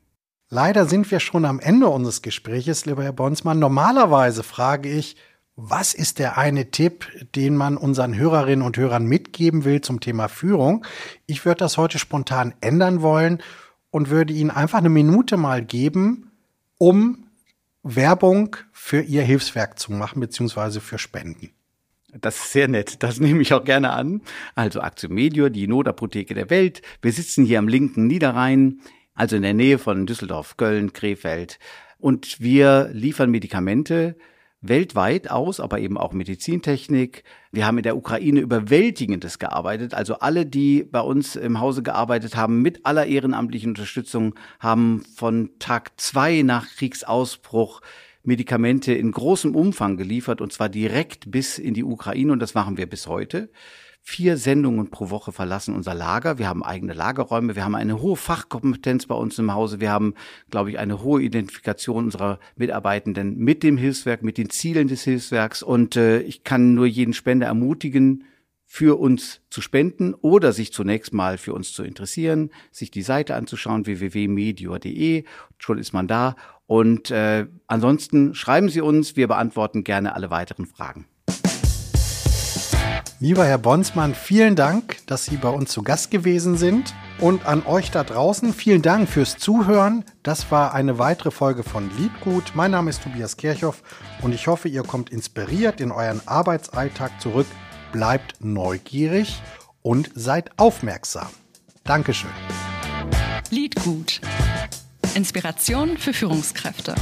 Leider 0.48 0.86
sind 0.86 1.10
wir 1.10 1.20
schon 1.20 1.44
am 1.44 1.60
Ende 1.60 1.88
unseres 1.88 2.22
Gespräches, 2.22 2.86
lieber 2.86 3.04
Herr 3.04 3.12
Bonsmann. 3.12 3.58
Normalerweise 3.58 4.42
frage 4.42 4.90
ich, 4.90 5.16
was 5.54 5.92
ist 5.92 6.18
der 6.18 6.38
eine 6.38 6.70
Tipp, 6.70 7.06
den 7.34 7.54
man 7.54 7.76
unseren 7.76 8.16
Hörerinnen 8.16 8.64
und 8.64 8.78
Hörern 8.78 9.04
mitgeben 9.04 9.64
will 9.64 9.82
zum 9.82 10.00
Thema 10.00 10.28
Führung? 10.28 10.86
Ich 11.26 11.44
würde 11.44 11.58
das 11.58 11.76
heute 11.76 11.98
spontan 11.98 12.54
ändern 12.62 13.02
wollen 13.02 13.42
und 13.90 14.08
würde 14.08 14.32
Ihnen 14.32 14.50
einfach 14.50 14.78
eine 14.78 14.88
Minute 14.88 15.36
mal 15.36 15.62
geben, 15.62 16.32
um 16.78 17.21
Werbung 17.82 18.56
für 18.70 19.00
Ihr 19.00 19.22
Hilfswerk 19.22 19.78
zu 19.78 19.92
machen, 19.92 20.20
beziehungsweise 20.20 20.80
für 20.80 20.98
Spenden. 20.98 21.50
Das 22.12 22.36
ist 22.36 22.52
sehr 22.52 22.68
nett. 22.68 23.02
Das 23.02 23.20
nehme 23.20 23.40
ich 23.42 23.54
auch 23.54 23.64
gerne 23.64 23.90
an. 23.90 24.20
Also 24.54 24.80
Aktio 24.80 25.08
Medior, 25.08 25.50
die 25.50 25.66
Notapotheke 25.66 26.34
der 26.34 26.50
Welt. 26.50 26.82
Wir 27.00 27.12
sitzen 27.12 27.44
hier 27.44 27.58
am 27.58 27.68
linken 27.68 28.06
Niederrhein, 28.06 28.80
also 29.14 29.36
in 29.36 29.42
der 29.42 29.54
Nähe 29.54 29.78
von 29.78 30.06
Düsseldorf, 30.06 30.56
Köln, 30.56 30.92
Krefeld. 30.92 31.58
Und 31.98 32.40
wir 32.40 32.90
liefern 32.92 33.30
Medikamente 33.30 34.16
weltweit 34.62 35.30
aus, 35.30 35.60
aber 35.60 35.80
eben 35.80 35.98
auch 35.98 36.12
Medizintechnik. 36.12 37.24
Wir 37.50 37.66
haben 37.66 37.78
in 37.78 37.82
der 37.82 37.96
Ukraine 37.96 38.40
überwältigendes 38.40 39.38
gearbeitet. 39.38 39.92
Also 39.92 40.14
alle, 40.20 40.46
die 40.46 40.84
bei 40.84 41.00
uns 41.00 41.36
im 41.36 41.60
Hause 41.60 41.82
gearbeitet 41.82 42.36
haben, 42.36 42.62
mit 42.62 42.86
aller 42.86 43.06
ehrenamtlichen 43.06 43.70
Unterstützung, 43.70 44.34
haben 44.60 45.02
von 45.16 45.50
Tag 45.58 45.92
zwei 45.96 46.42
nach 46.42 46.68
Kriegsausbruch 46.68 47.82
Medikamente 48.24 48.92
in 48.92 49.10
großem 49.10 49.56
Umfang 49.56 49.96
geliefert 49.96 50.40
und 50.40 50.52
zwar 50.52 50.68
direkt 50.68 51.32
bis 51.32 51.58
in 51.58 51.74
die 51.74 51.82
Ukraine 51.82 52.32
und 52.32 52.38
das 52.38 52.54
machen 52.54 52.78
wir 52.78 52.88
bis 52.88 53.08
heute. 53.08 53.50
Vier 54.04 54.36
Sendungen 54.36 54.90
pro 54.90 55.10
Woche 55.10 55.30
verlassen 55.30 55.76
unser 55.76 55.94
Lager. 55.94 56.36
Wir 56.36 56.48
haben 56.48 56.64
eigene 56.64 56.92
Lagerräume. 56.92 57.54
Wir 57.54 57.64
haben 57.64 57.76
eine 57.76 58.02
hohe 58.02 58.16
Fachkompetenz 58.16 59.06
bei 59.06 59.14
uns 59.14 59.38
im 59.38 59.54
Hause. 59.54 59.80
Wir 59.80 59.92
haben, 59.92 60.14
glaube 60.50 60.70
ich, 60.70 60.78
eine 60.80 61.04
hohe 61.04 61.22
Identifikation 61.22 62.06
unserer 62.06 62.40
Mitarbeitenden 62.56 63.38
mit 63.38 63.62
dem 63.62 63.76
Hilfswerk, 63.76 64.24
mit 64.24 64.38
den 64.38 64.50
Zielen 64.50 64.88
des 64.88 65.04
Hilfswerks. 65.04 65.62
Und 65.62 65.94
äh, 65.94 66.20
ich 66.20 66.42
kann 66.42 66.74
nur 66.74 66.86
jeden 66.86 67.14
Spender 67.14 67.46
ermutigen, 67.46 68.24
für 68.74 68.98
uns 68.98 69.42
zu 69.50 69.60
spenden 69.60 70.14
oder 70.14 70.54
sich 70.54 70.72
zunächst 70.72 71.12
mal 71.12 71.36
für 71.36 71.52
uns 71.52 71.74
zu 71.74 71.82
interessieren, 71.82 72.48
sich 72.70 72.90
die 72.90 73.02
Seite 73.02 73.34
anzuschauen, 73.34 73.84
www.medior.de, 73.84 75.24
schon 75.58 75.76
ist 75.76 75.92
man 75.92 76.08
da. 76.08 76.36
Und 76.66 77.10
äh, 77.10 77.48
ansonsten 77.66 78.34
schreiben 78.34 78.70
Sie 78.70 78.80
uns, 78.80 79.14
wir 79.14 79.28
beantworten 79.28 79.84
gerne 79.84 80.14
alle 80.14 80.30
weiteren 80.30 80.64
Fragen. 80.64 81.06
Lieber 83.22 83.46
Herr 83.46 83.58
Bonsmann, 83.58 84.16
vielen 84.16 84.56
Dank, 84.56 84.96
dass 85.06 85.26
Sie 85.26 85.36
bei 85.36 85.48
uns 85.48 85.70
zu 85.70 85.84
Gast 85.84 86.10
gewesen 86.10 86.56
sind. 86.56 86.92
Und 87.20 87.46
an 87.46 87.64
euch 87.64 87.92
da 87.92 88.02
draußen, 88.02 88.52
vielen 88.52 88.82
Dank 88.82 89.08
fürs 89.08 89.38
Zuhören. 89.38 90.04
Das 90.24 90.50
war 90.50 90.74
eine 90.74 90.98
weitere 90.98 91.30
Folge 91.30 91.62
von 91.62 91.88
Liedgut. 91.96 92.56
Mein 92.56 92.72
Name 92.72 92.90
ist 92.90 93.04
Tobias 93.04 93.36
Kirchhoff 93.36 93.84
und 94.22 94.34
ich 94.34 94.48
hoffe, 94.48 94.66
ihr 94.66 94.82
kommt 94.82 95.10
inspiriert 95.10 95.80
in 95.80 95.92
euren 95.92 96.20
Arbeitsalltag 96.26 97.20
zurück 97.20 97.46
bleibt 97.92 98.42
neugierig 98.42 99.40
und 99.82 100.10
seid 100.14 100.50
aufmerksam. 100.58 101.28
Dankeschön. 101.84 102.30
Lied 103.50 103.76
gut. 103.84 104.20
Inspiration 105.14 105.98
für 105.98 106.12
Führungskräfte. 106.12 106.94